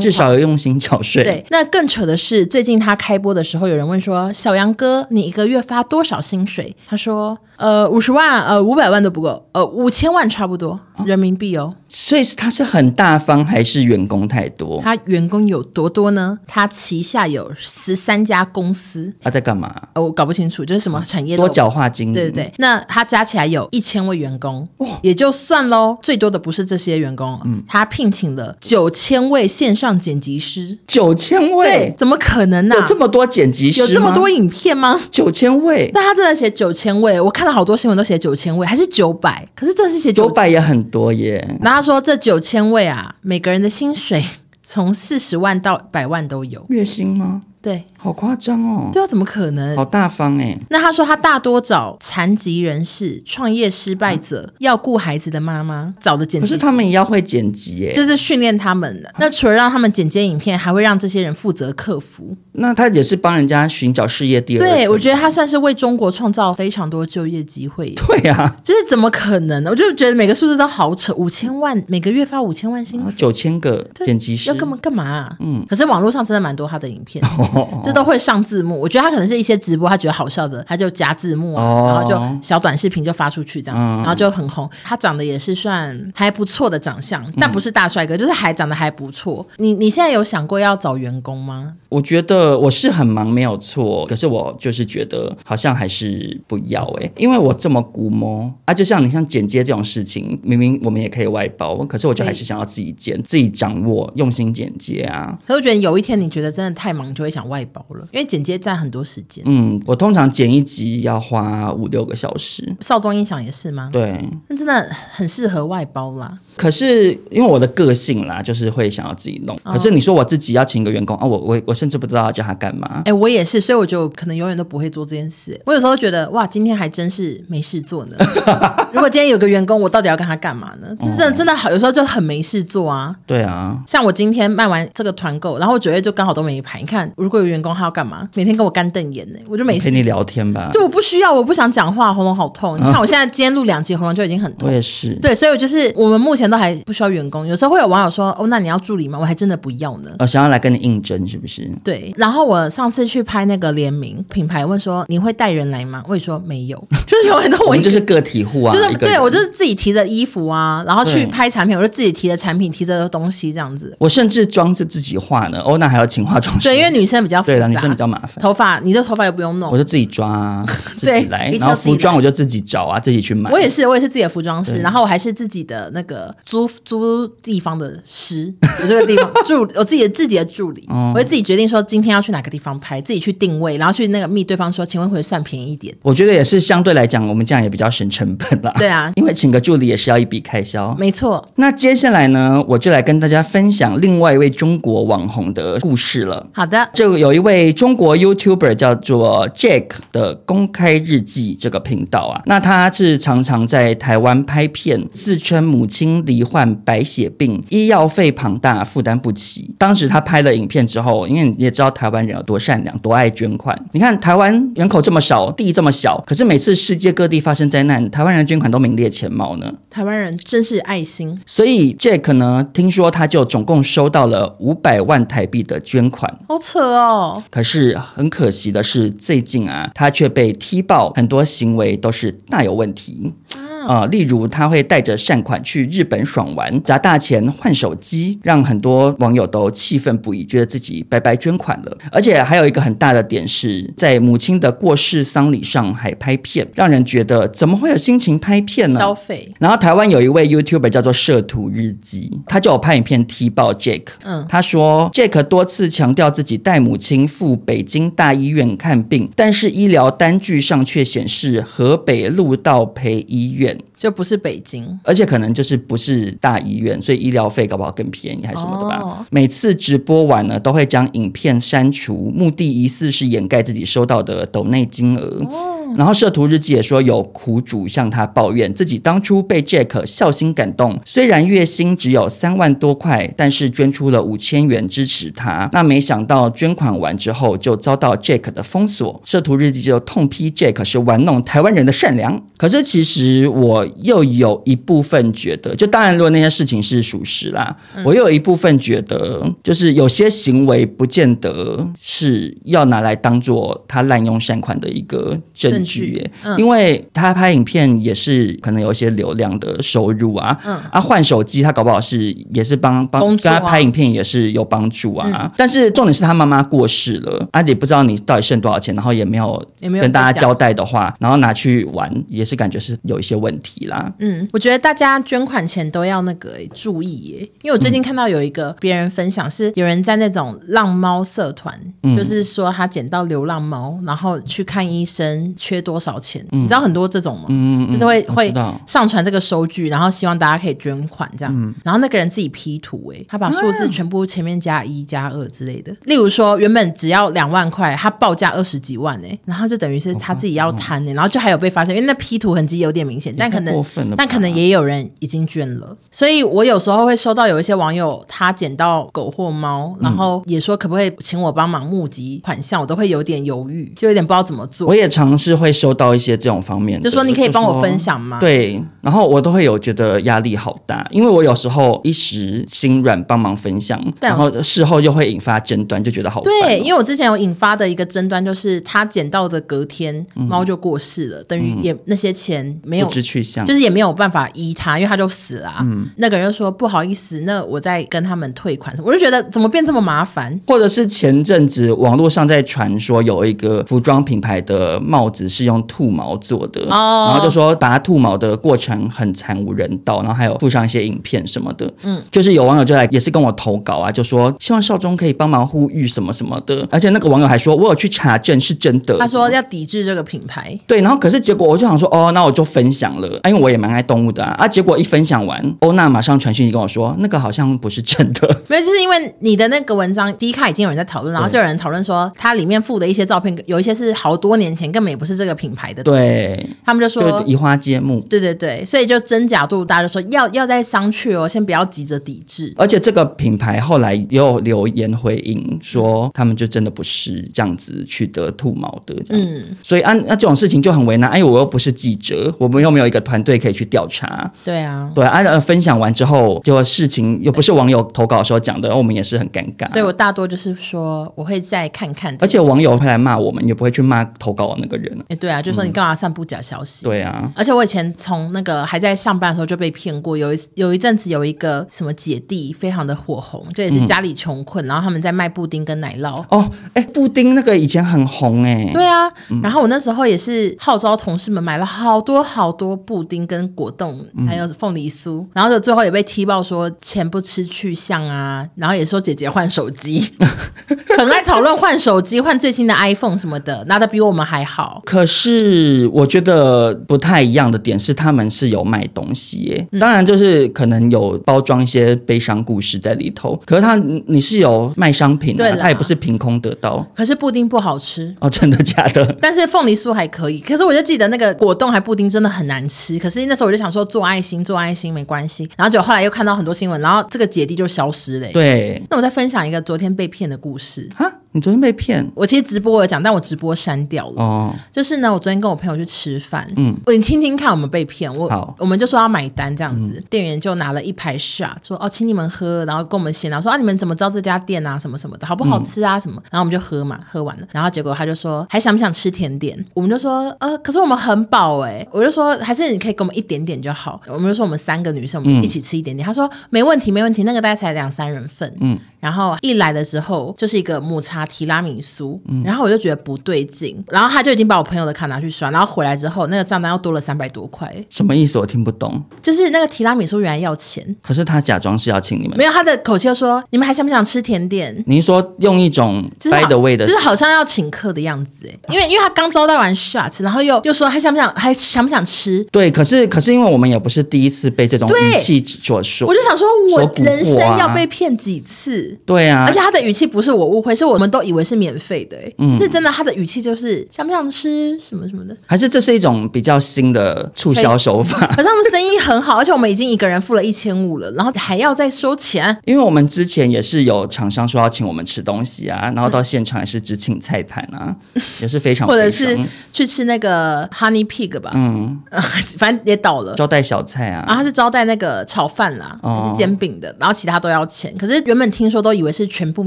[0.00, 1.22] 至少有用心缴税。
[1.22, 14.80] 对，那更扯的是，最近他开播的时候，有人问说：“小杨哥，你一个月发多少薪水？”他说：“呃，五十万，呃，五百万都不够，呃，五千万差不多。”人民币哦，所以是他是很大方，还是员工太多？
[14.82, 16.38] 他员工有多多呢？
[16.46, 19.12] 他旗下有十三家公司。
[19.20, 19.74] 他在干嘛？
[19.94, 22.14] 哦，我搞不清楚，就是什么产业多角化经营。
[22.14, 24.66] 对对对，那他加起来有一千位员工，
[25.02, 25.98] 也就算喽。
[26.00, 30.78] 最多的不是这些员工，嗯，他聘请了九千位线上剪辑师。
[30.86, 31.94] 九千位？
[31.98, 32.76] 怎么可能呢？
[32.76, 33.80] 有这么多剪辑师？
[33.80, 35.00] 有这么多影片吗？
[35.10, 35.90] 九千位？
[35.92, 37.20] 那他真的写九千位？
[37.20, 39.46] 我看到好多新闻都写九千位，还是九百？
[39.54, 40.86] 可是真的是写九百也很。
[40.86, 44.24] 多耶，那他说这九千位啊，每个人的薪水
[44.62, 47.42] 从四十万到百万都有，月薪吗？
[47.66, 48.90] 对，好夸张哦！
[48.92, 49.74] 对啊，怎么可能？
[49.74, 50.56] 好大方哎。
[50.70, 56.46] 那他说他大多找残疾人士、创业失败者、要顾孩子的妈妈找的剪辑。
[56.46, 59.12] 可是他们也要会剪辑哎，就是训练他们的。
[59.18, 62.36] 那除了让他们剪接影片，还会让这些人负责客服。
[62.52, 64.60] 那他也是帮人家寻找事业第二。
[64.60, 67.92] 对，我觉得他算是为中国创造非常多就业机会。
[67.96, 69.70] 对啊，就是怎么可能呢？
[69.70, 75.36] 我就觉得每个数字都好扯，五千万每个月发五千万薪水，九千个剪辑师要干嘛干嘛？
[75.40, 77.20] 嗯，可是网络上真的蛮多他的影片。
[77.60, 78.78] 哦，这都会上字幕。
[78.78, 84.68] 我觉得他可能是一些直播，他觉得好笑的，他就加字幕啊，哦、然后就小短视频就发出去这样，嗯、然后就很红。
[84.84, 89.46] 他长得也是算还不错的长相，但不是大帅哥，就是还长得还不错。
[89.56, 91.72] 你你现在有想过要找员工吗？
[91.88, 94.04] 我觉得我是很忙，没有错。
[94.06, 105.38] 可是我就是觉得好像还是不要哎、欸，因为我这么估摸啊，就像你像剪接这种事情，明明我们也可以外包，可是我就还是想要自己剪，自己掌握，用心剪接啊。
[105.46, 109.44] 可是我觉得有一天你觉得真的太忙，就会想外包了，因为剪接占很多时间。
[109.46, 112.76] 嗯，我通常剪一集要花五六个小时。
[112.80, 113.90] 少中音响也是吗？
[113.92, 114.82] 对，那真的
[115.12, 116.38] 很适合外包啦。
[116.56, 119.56] 可是因为我的个性啦，就是会想要自己弄。
[119.64, 123.02] 可是你说我自己要请一个员工啊，我我我甚至不知道要叫他干嘛。
[123.04, 125.60] 哎、欸，我也是，所以我就可能永远都不会做这件事。
[125.66, 128.16] 我有时候觉得哇，今天还真是没事做呢。
[128.92, 130.88] 如果今天有个员工，我到底要跟他干嘛呢？
[130.98, 133.14] 就是真的真的好，有时候就很没事做啊。
[133.26, 136.80] 对啊，像我今天卖完这个团购，然后九月就刚好都没排。
[136.80, 138.28] 你看，如果有员工，他要干嘛？
[138.34, 139.90] 每天跟我干瞪眼呢，我就没事。
[139.90, 140.70] 陪你聊天吧。
[140.72, 142.76] 对，我不需要，我不想讲话，喉咙好痛。
[142.78, 144.68] 你看 我现在今天录两集，喉咙就已经很痛。
[144.68, 145.14] 我也是。
[145.20, 147.46] 对，所以我就是我们目前都还不需要员工。
[147.46, 150.10] 有时候会有网友说：“哦，那你要助理吗？”我还真的不要呢。
[150.18, 151.70] 哦，想要来跟你应征是不是？
[151.84, 152.12] 对。
[152.16, 156.76] 然后我上次去拍那个联名品牌，问说：“你会带人来吗？”我也说没有，
[157.06, 163.94] 就是有很多我，我就是个体户啊，就是对我就是自己提着衣服啊，然后去拍产品，我就自己提着产品，提着东西这样子。
[163.98, 165.60] 我甚至妆是自己化呢。
[165.64, 166.68] 哦，那还要请化妆师？
[166.68, 168.36] 对，因为女生比较复杂，对了，女生比较麻烦。
[168.40, 170.66] 头发，你的头发也不用弄，我就自己抓啊，
[170.98, 171.50] 自己来。
[171.50, 173.50] 对，然后服装我就自己找啊，自己去买。
[173.50, 185.94] 我也是，我也是自己的服装师，然后我还是自己的那个租租地方的师，我这个地方助，我自己的自己的助理，我会自己决定说今天要去哪个地方拍，自己去定位，然后去那个密对方说，请问会算便宜一点？
[186.02, 188.72] 我觉得也是相对来讲，我们这样也比较省成本啦。
[188.78, 190.94] 对啊，因为请个助理也是要一笔开销。
[190.98, 191.44] 没错。
[191.56, 196.46] 那接下来呢，我就来跟大家分享另外一位中国网红的故事了。
[196.52, 209.74] 好的，就有一位中国 YouTuber 叫做 Jack 的公开日记这个频道啊，那他是常常在台湾拍片，自称母亲罹患白血病，医药费庞大，负担不起。
[209.78, 213.74] 当时他拍了影片之后，因为你也知道台湾人有多善良，多爱捐款。
[213.92, 219.72] 你看台湾人口这么少，地这么小，可是每次世界各地发生灾难，台湾人捐款都名列前茅呢。
[219.88, 221.40] 台湾人真是爱心。
[221.46, 227.42] 所以 Jack 呢，听说他就总共收到了五百万台币的捐款，好扯哦。
[227.50, 233.32] 可是很可惜的是，最近啊，他却被踢爆，很多行为都是大有问题。
[233.54, 241.96] 啊、呃，例如他会带着善款去日本爽玩，砸大钱换手机，让很多网友都气愤不已，觉得自己白白捐款了。
[242.10, 248.98] 而且还有一个很大的点是，在母亲的过世丧礼上还拍片，让人觉得怎么会有心情拍片呢？
[248.98, 249.52] 消费。
[249.58, 254.08] 然后台湾有一位 YouTuber 叫做摄图日记，他就有拍影片踢爆 Jake。
[254.24, 263.75] 嗯，他说 Jake 多次强调自己带母亲赴北京大医院看病，但是医疗单据上却显示河北路道培医院。
[263.96, 269.00] 就不是北京，而且可能就是不是大医院，所以医疗费搞不好更便宜还是什么的吧。
[269.02, 275.44] 哦、每次直播完呢，都会将影片删除，目的疑似是掩盖自己收到的抖内金额。
[275.50, 285.68] 哦然后摄图日记也说，有苦主向他抱怨，自己当初被 Jack 孝心感动，虽然月薪只有三万多块，但是捐出了五千元支持他。
[285.72, 289.20] 那没想到捐款完之后，就遭到 Jack 的封锁。
[289.24, 292.42] 摄图日记就痛批 Jack 是玩弄台湾人的善良。
[292.56, 305.85] 可是其实我又有一部分觉得，就当然如果那些事情是属实啦，嗯、我又有一部分觉得，就是有些行为不见得是要拿来当做他滥用善款的一个证据。
[305.86, 324.12] 剧，嗯、因为他拍影片也是可能有一些流量的收入啊，嗯，啊换手机他搞不好是也是帮帮跟他拍影片也是有帮助啊，嗯、但是重点是他妈妈过世了，啊也不知道你到底剩多少钱，然后也没有跟大家交代的话，然后拿去玩也是感觉是有一些问题啦。
[324.18, 336.44] 嗯，我觉得大家捐款前都要那个注意耶，因为我最近看到有一个别人分享是有人在那种浪猫社团，嗯、就是说他捡到流浪猫，然后去看医生缺多少钱？
[336.52, 337.46] 嗯、你知道很多这种吗？
[337.48, 338.54] 嗯，就是会会
[338.86, 341.54] 上传这个收据，然后希望大家可以捐款这样。
[341.56, 345.94] 嗯、然后那个人自己 P 图，哎，他把数字全部前面加一加二之类的。
[346.04, 353.84] 例如说，原本只要两万块，他报价二十几万，哎，然后就等于是他自己要贪，哎，然后就还有被发现，因为那 P 图痕迹有点明显，但可能
[354.16, 355.96] 但可能也有人已经捐了。
[356.10, 364.88] 所以我有时候会收到有一些网友他捡到狗或猫，然后也说可不可以请我帮忙募集款项，我都会有点犹豫，就有点不知道怎么做。
[364.88, 365.65] 我也尝试会。
[365.66, 368.38] 会收到一些这种方面的，就说你可以帮我分享吗？
[368.38, 376.52] 对，然后我都会有觉得压力好大，因为我有时候一时心软帮忙分享，然后事后又会引发争端，就觉得好烦。
[376.62, 385.78] 对，因为我之前有引发的一个争端就是他捡到的隔天猫就过世了，嗯、等于也那些钱没有不知去向，就是也没有办法依他，因为他就死了、啊。
[385.80, 390.58] 嗯，那个人就说不好意思，那我再跟他们退款我就觉得怎么变这么麻烦？
[390.66, 401.92] 或者是前阵子网络上在传说有一个服装品牌的帽子是用兔毛做的，哦、然后就说把它兔毛的过程很惨无人道，然后还有附上一些影片什么的。
[402.02, 410.78] 嗯，就是有网友就来也是跟我投稿啊，就说希望少中可以帮忙呼吁什么什么的，而且那个网友还说我有去查证是真的，他说要抵制这个品牌。
[410.86, 414.54] 对，然后可是结果我就想说哦，那我就分享了，因为我也蛮爱动物的啊。
[414.58, 432.72] 啊，结果一分享完，欧娜马上传讯息跟我说那个好像不是真的，没有，就是因为你的那个文章第一卡已经有人在讨论，然后就有人讨论说它里面附的一些照片有一些是好多年前根本也不是这个品牌的，对，他们就说就移花接木，对对对，所以就真假度大家就说要要再商榷哦，先不要急着抵制。
[432.76, 449.88] 而且这个品牌后来也有留言回应说，他们就真的不是这样子去得兔毛的，嗯，所以啊那、啊、这种事情就很为难，哎，我又不是记者，我们又没有一个团队可以去调查，对啊，对，按、啊、分享完之后，结果事情又不是网友投稿的时候讲的，我们也是很尴尬。
[449.90, 457.04] 所以我大多就是说我会再看看，而且网友会来骂我们，也不会去骂投稿的那个人，哎，对啊，就说你干嘛散布假消息？
[457.04, 466.44] 嗯、对啊，而且我以前从那个还在上班的时候就被骗过，有一有一阵子有一个什么姐弟非常的火红，这也是家里穷困，嗯、然后他们在卖布丁跟奶酪。
[466.50, 468.88] 哦，哎，布丁那个以前很红哎。
[468.92, 480.32] 对啊，嗯、然后我那时候也是号召同事们买了好多好多布丁跟果冻，还有凤梨酥，嗯、然后就最后也被踢爆说钱不吃去向啊，然后也说姐姐换手机，
[481.18, 485.02] 很爱讨论换手机，换最新的 iPhone 什么的，拿的比我们还好。
[485.04, 493.58] 可是我觉得不太一样的点是，他们是有卖东西耶，嗯、当然就是可能有包装一些悲伤故事在里头。
[493.64, 493.94] 可是他
[494.26, 497.06] 你是有卖商品的，他也不是凭空得到。
[497.14, 499.24] 可是布丁不好吃哦，真的假的？
[499.40, 500.58] 但是凤梨酥还可以。
[500.58, 503.18] 可是我就记得那个果冻还布丁真的很难吃。
[503.18, 505.68] 可是那时候我就想说做爱心做爱心没关系。
[505.76, 508.48] 然后就后来又看到很多新闻，然后这个姐弟就消失了。
[508.52, 511.08] 对，那我再分享一个昨天被骗的故事。
[511.14, 511.30] 哈？
[511.56, 512.30] 你昨天被骗？
[512.34, 514.42] 我其实直播有讲，但我直播删掉了。
[514.42, 518.30] 哦，就是呢，我昨天跟我朋友去吃饭，嗯，你听听看，我们被骗。
[518.36, 526.38] 我好，我们就说要买单这样子，嗯、店员就拿了一排 shot，说哦，请你们喝，然后跟我们闲聊说啊，你们怎么知道这家店啊，什么什么的，好不好吃啊，什么？
[526.38, 529.82] 嗯、然后我们就喝嘛，喝完了，然后结果他就说还想不想吃甜点？
[529.94, 534.20] 我们就说呃，可是我们很饱哎、欸，我就说还是你可以给我们一点点就好。
[534.28, 536.22] 我们就说我们三个女生，我们一起吃一点点。
[536.22, 538.70] 嗯、他说没问题，没问题，那个大概才两三人份。
[538.80, 538.98] 嗯。
[539.18, 548.58] 然后一来的时候就是一个抹茶提拉米苏，嗯、然后我就觉得不对劲，然后他就已经把我朋友的卡拿去刷，然后回来之后那个账单又多了三百多块，什么意思？
[548.58, 549.22] 我听不懂。
[549.42, 555.04] 就是那个提拉米苏原来要钱，可是他假装是要请你们，没有他的口气又说你们还想不想吃甜点？
[555.06, 562.64] 您说用一种 by the way 的，就是好像要请客的样子哎，因为因为他刚招待完 shots，然后又又说还想不想还想不想吃？
[562.72, 569.18] 对，可是可是因为我们也不是第一次被这种语气所说，我就想说我人生要被骗几次？
[569.26, 570.06] 对啊，而且他的。
[570.06, 573.10] 语气不是我误会，是我们都以为是免费的，欸，嗯、是真的。
[573.10, 578.46] 他的语气就是想不想吃什么什么的，还是这是一种比较新的促销手法？
[578.54, 582.76] 可是他们生意很好，而且我们已经一个人付了一千五了，然后还要再收钱。
[582.84, 589.58] 因为我们之前也是有厂商说要请我们吃东西啊，然后到现场也是只请菜盘啊，嗯、 也是非常，或者是
[589.90, 592.20] 去吃那个 Honey Pig 吧，嗯，
[592.76, 598.14] 反正也倒了，招待小菜啊，然后他是招待那个炒饭啦，哦、还是煎饼的，然后其他都要钱。
[598.18, 599.86] 可是原本听说都以为是全部。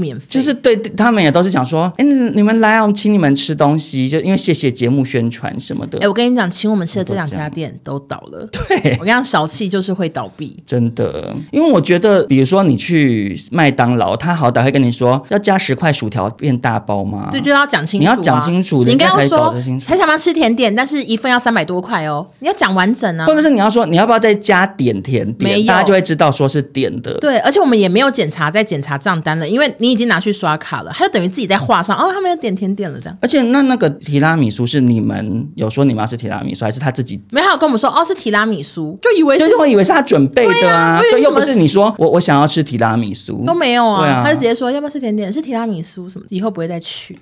[0.00, 2.04] 免费就是对他们也都是讲说，哎，
[2.34, 5.98] 你们来，我们请你们吃东西，就因为谢谢节目宣传什么的。
[6.00, 8.48] 哎，我跟你讲，请我们吃的这两家店都倒了。
[8.50, 11.34] 对，我跟你讲，小气就是会倒闭，真的。
[11.50, 17.28] 因为我觉得，比如说你去麦当劳，他好歹会跟你说要加十块薯条变大包吗？
[17.30, 19.52] 对，就要讲清楚，你要讲清楚，你应该要说
[19.86, 23.26] 还想不想吃甜点，但是一份要三百多块哦，你要讲完整啊。
[23.26, 27.12] 或者是你要说你要不要再加点甜点，大家就会知道说是点的。
[27.18, 29.90] 对，而且我们也没有检查再检查账单了，因为你。
[29.90, 33.18] 你已经拿去刷卡了，他就等于自己在画上哦，他们有点甜点了这样。
[33.20, 37.20] 而且那那个提拉米苏是你们有说你们要吃提拉米苏，还是他自己？
[37.32, 47.18] 没有，跟我们说哦是提拉米苏，就以为是，就是我以为是他准备的啊，对，又不是你说我我想要吃提拉米苏都没有啊，对啊，他就直接说要不要吃甜点，是提拉米苏什么，以后不会再去。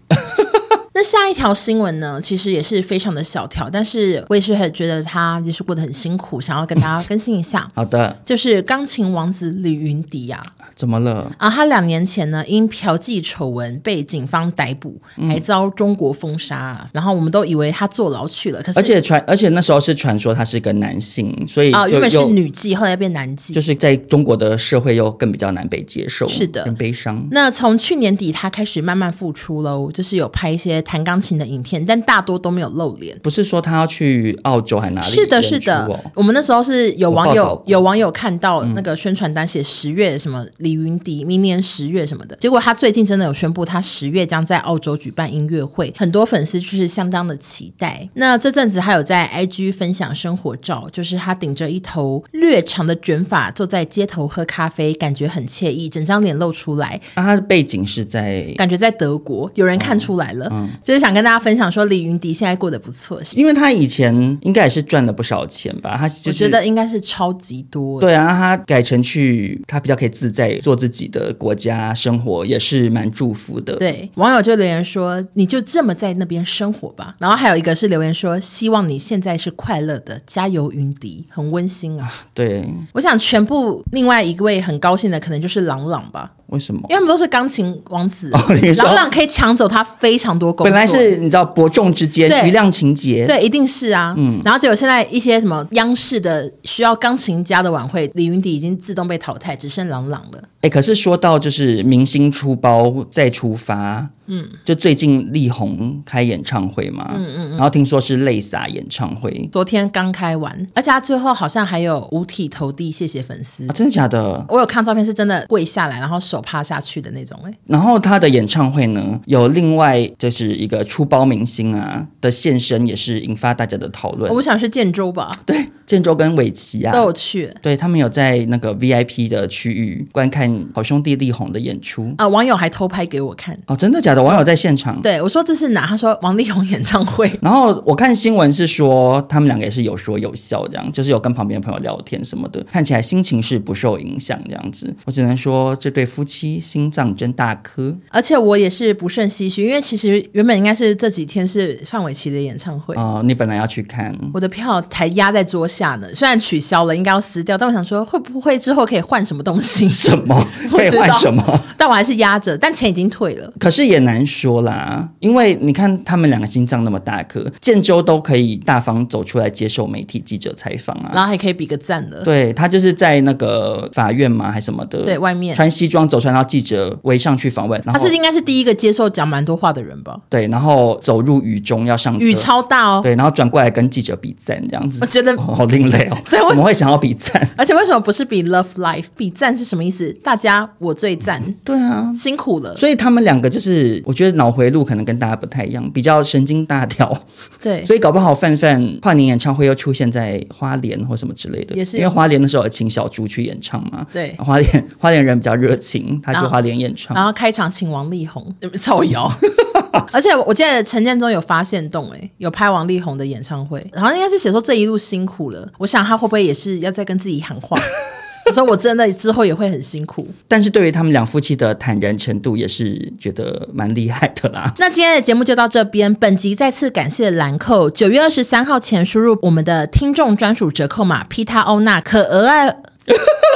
[0.99, 7.71] 那下一条新闻呢，其实也是非常的小条，但是我也是很觉得他就是过得很辛苦，想要跟大家 更新一下。
[7.73, 11.31] 好的，就是钢琴王子李云迪呀、啊，怎么了？
[11.39, 18.61] 啊，他两年前呢，因嫖妓丑闻被警方逮捕，还遭中国封杀、嗯，然后我们都以为他坐牢去了。
[18.61, 27.25] 可是，而且传，而且那时候是传说他是个男性，所以啊，原本是女妓，后来变男妓，就是在中国的社会又更比较难被接受，是的，更悲伤。
[27.31, 33.15] 那从去年底他开始慢慢复出喽，就是有拍一些弹钢琴的影片，但大多都没有露脸。
[33.23, 35.13] 不是说他要去澳洲还哪里？
[35.13, 35.87] 是的，是的。
[36.15, 48.09] 我们那时候是有网友有网友看到那个宣传单写十月什么李云迪明年十月什么的，结果他最近真的有宣布他十月将在澳洲举办音乐会，很多粉丝就是相当的期待。
[48.15, 56.99] 那这阵子还有在 IG 分享生活照，就是他顶着一头略长的卷发坐在街头喝咖啡，感觉很惬意，整张脸露出来。
[57.15, 65.97] 那、啊、他的背景是在感觉在德国，有人看出来了，嗯嗯、就是想跟大家分享说李云迪现在过得不错，因为他以前应该也是赚了不少钱吧？
[65.97, 68.01] 他、就是、我觉得应该是超级多。
[68.01, 73.77] 对啊，他改成去他比较可以自在做自己的国家生活，也是蛮祝福的。
[73.77, 82.13] 对，网友就留言说：“你就这么在那边生活吧。”然后还有一个是留言说：“希望你现在是快乐的，加油，云迪，很温馨啊。
[82.35, 86.33] ”对，我想全部另外一位很高兴的可能就是郎朗吧。
[86.47, 86.81] 为什么？
[86.89, 90.68] 因为他们都是钢琴王子，郎、哦、朗可以抢走他非常多工作。
[90.71, 94.15] 本来是你知道伯仲之间，余量情节，对，一定是啊。
[94.17, 100.43] 嗯，然后结果现在一些什么央视的需要钢琴家的晚会，李云迪已经自动被淘汰，只剩郎朗了。
[100.61, 104.09] 哎，可是说到就是明星出包再出发。
[104.31, 113.65] 嗯，就最近力宏开演唱会嘛，嗯嗯，嗯，然后听说是泪洒演唱会，昨天刚开完，而且他最后好像还有五体投地谢谢粉丝。
[113.69, 114.45] 啊，真的假的？
[114.51, 117.51] 我有看照片，是真的跪下来，然后手趴下去的那种哎。
[117.65, 124.33] 然后他的演唱会呢，有另外就是一个出包明星啊的现身，也是引发大家的讨论。
[124.35, 125.31] 我想是建州吧？
[125.47, 132.27] 对，建州跟尾崎啊都有去，对他们有在那个 VIP 的区域观看好兄弟力宏的演出啊。
[132.29, 134.23] 网友还偷拍给我看哦，真的假的？
[134.23, 135.01] 网友在现场。
[135.01, 135.87] 对，我说这是哪？
[135.87, 137.31] 他说王力宏演唱会。
[137.41, 144.95] 然后我看新闻是说他们两个也是有说有笑，这样就是有跟旁边的朋友聊天什么的，看起来心情是不受影响这样子。
[145.07, 147.97] 我只能说这对夫妻心脏真大颗。
[148.11, 156.07] 而且我也是不胜唏嘘，因为其实原本应该是这几天是范玮琪的演唱会哦，你本来要去看，我的票才压在桌下呢。
[156.15, 159.89] 虽然取消了，应该要撕掉，但我想说会不会之后可以换什么东西？
[159.89, 161.61] 什么 可以换什么？
[161.77, 163.53] 但我还是压着，但钱已经退了。
[163.59, 165.09] 可是也难说啦。
[165.19, 172.23] 因为你看他们两个心脏那么大颗，建州都可以大方走出来接受媒体记者采访啊，然后还可以比个赞的。
[172.23, 177.83] 对，他就是在那个法院嘛，还什么的，对，外面穿西装走出来，然后记者围上去访问。
[177.83, 180.17] 他是应该是第一个接受讲蛮多话的人吧？
[180.29, 183.01] 对，然后走入雨中要上车，雨超大哦。
[183.03, 186.19] 对，然后转过来跟记者比赞这样子，我觉得、哦、好另类哦。
[186.29, 187.49] 对，怎么会想要比赞？
[187.57, 189.05] 而且为什么不是比 love life？
[189.17, 190.13] 比赞是什么意思？
[190.23, 191.41] 大家我最赞。
[191.63, 192.77] 对啊，辛苦了。
[192.77, 195.69] 所以他们两个就是，我觉得脑回路可能跟大家不太。
[195.69, 197.15] 一样比较神经大条，
[197.61, 208.43] 对，所以搞不好范范跨年演唱会又出现在花莲或什么之类的，也是因为花莲的时候有请小猪去演唱嘛，对，花莲花莲人比较热情，他去花莲演唱，然后开场请王力宏
[208.81, 209.31] 造谣，
[210.19, 217.81] 而且我记得陈建州有发现动哎，有拍王力宏的演唱会，然后应该是写说这一路辛苦了，我想他会不会也是要再跟自己喊话？
[218.47, 224.75] 我说我真的之后也会很辛苦，但是对于他们两夫妻的坦然程度，也是觉得蛮厉害的啦。
[224.81, 232.77] 那今天的节目就到这边，本集再次感谢兰蔻，九月二十三号前输入我们的听众专属折扣码 Pita Ona 可额外。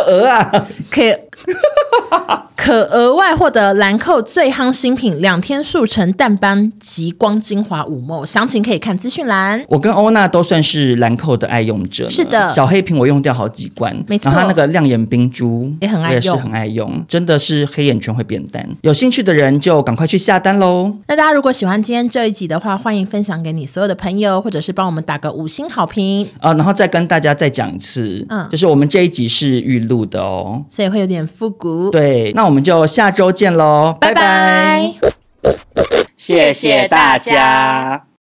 [0.09, 1.15] 鹅啊，可以
[2.57, 9.65] 可额外获得兰蔻最夯新品两天速成淡斑极光精华五 ml，详情可以看资讯栏。
[9.69, 14.31] 我跟欧娜都算是兰蔻的爱用者，是的，小黑瓶我用掉好几罐，没错。
[14.31, 18.65] 然后那个亮眼冰珠也很爱用，也是很爱用，真的是黑眼圈会变淡。
[18.83, 20.93] 有兴趣的人就赶快去下单喽。
[21.09, 26.55] 那大家如果喜欢今天这一集的话，欢迎分享给你所有的朋友，或者是帮我们打个五星好评啊。
[26.55, 31.91] 然后再跟大家再讲一次，嗯，就是我们这一集是预录的哦，所以会有点复古。
[31.91, 34.95] 对，那我们就下周见喽，拜拜，
[35.41, 35.83] 拜拜，
[36.17, 38.12] 谢谢大家。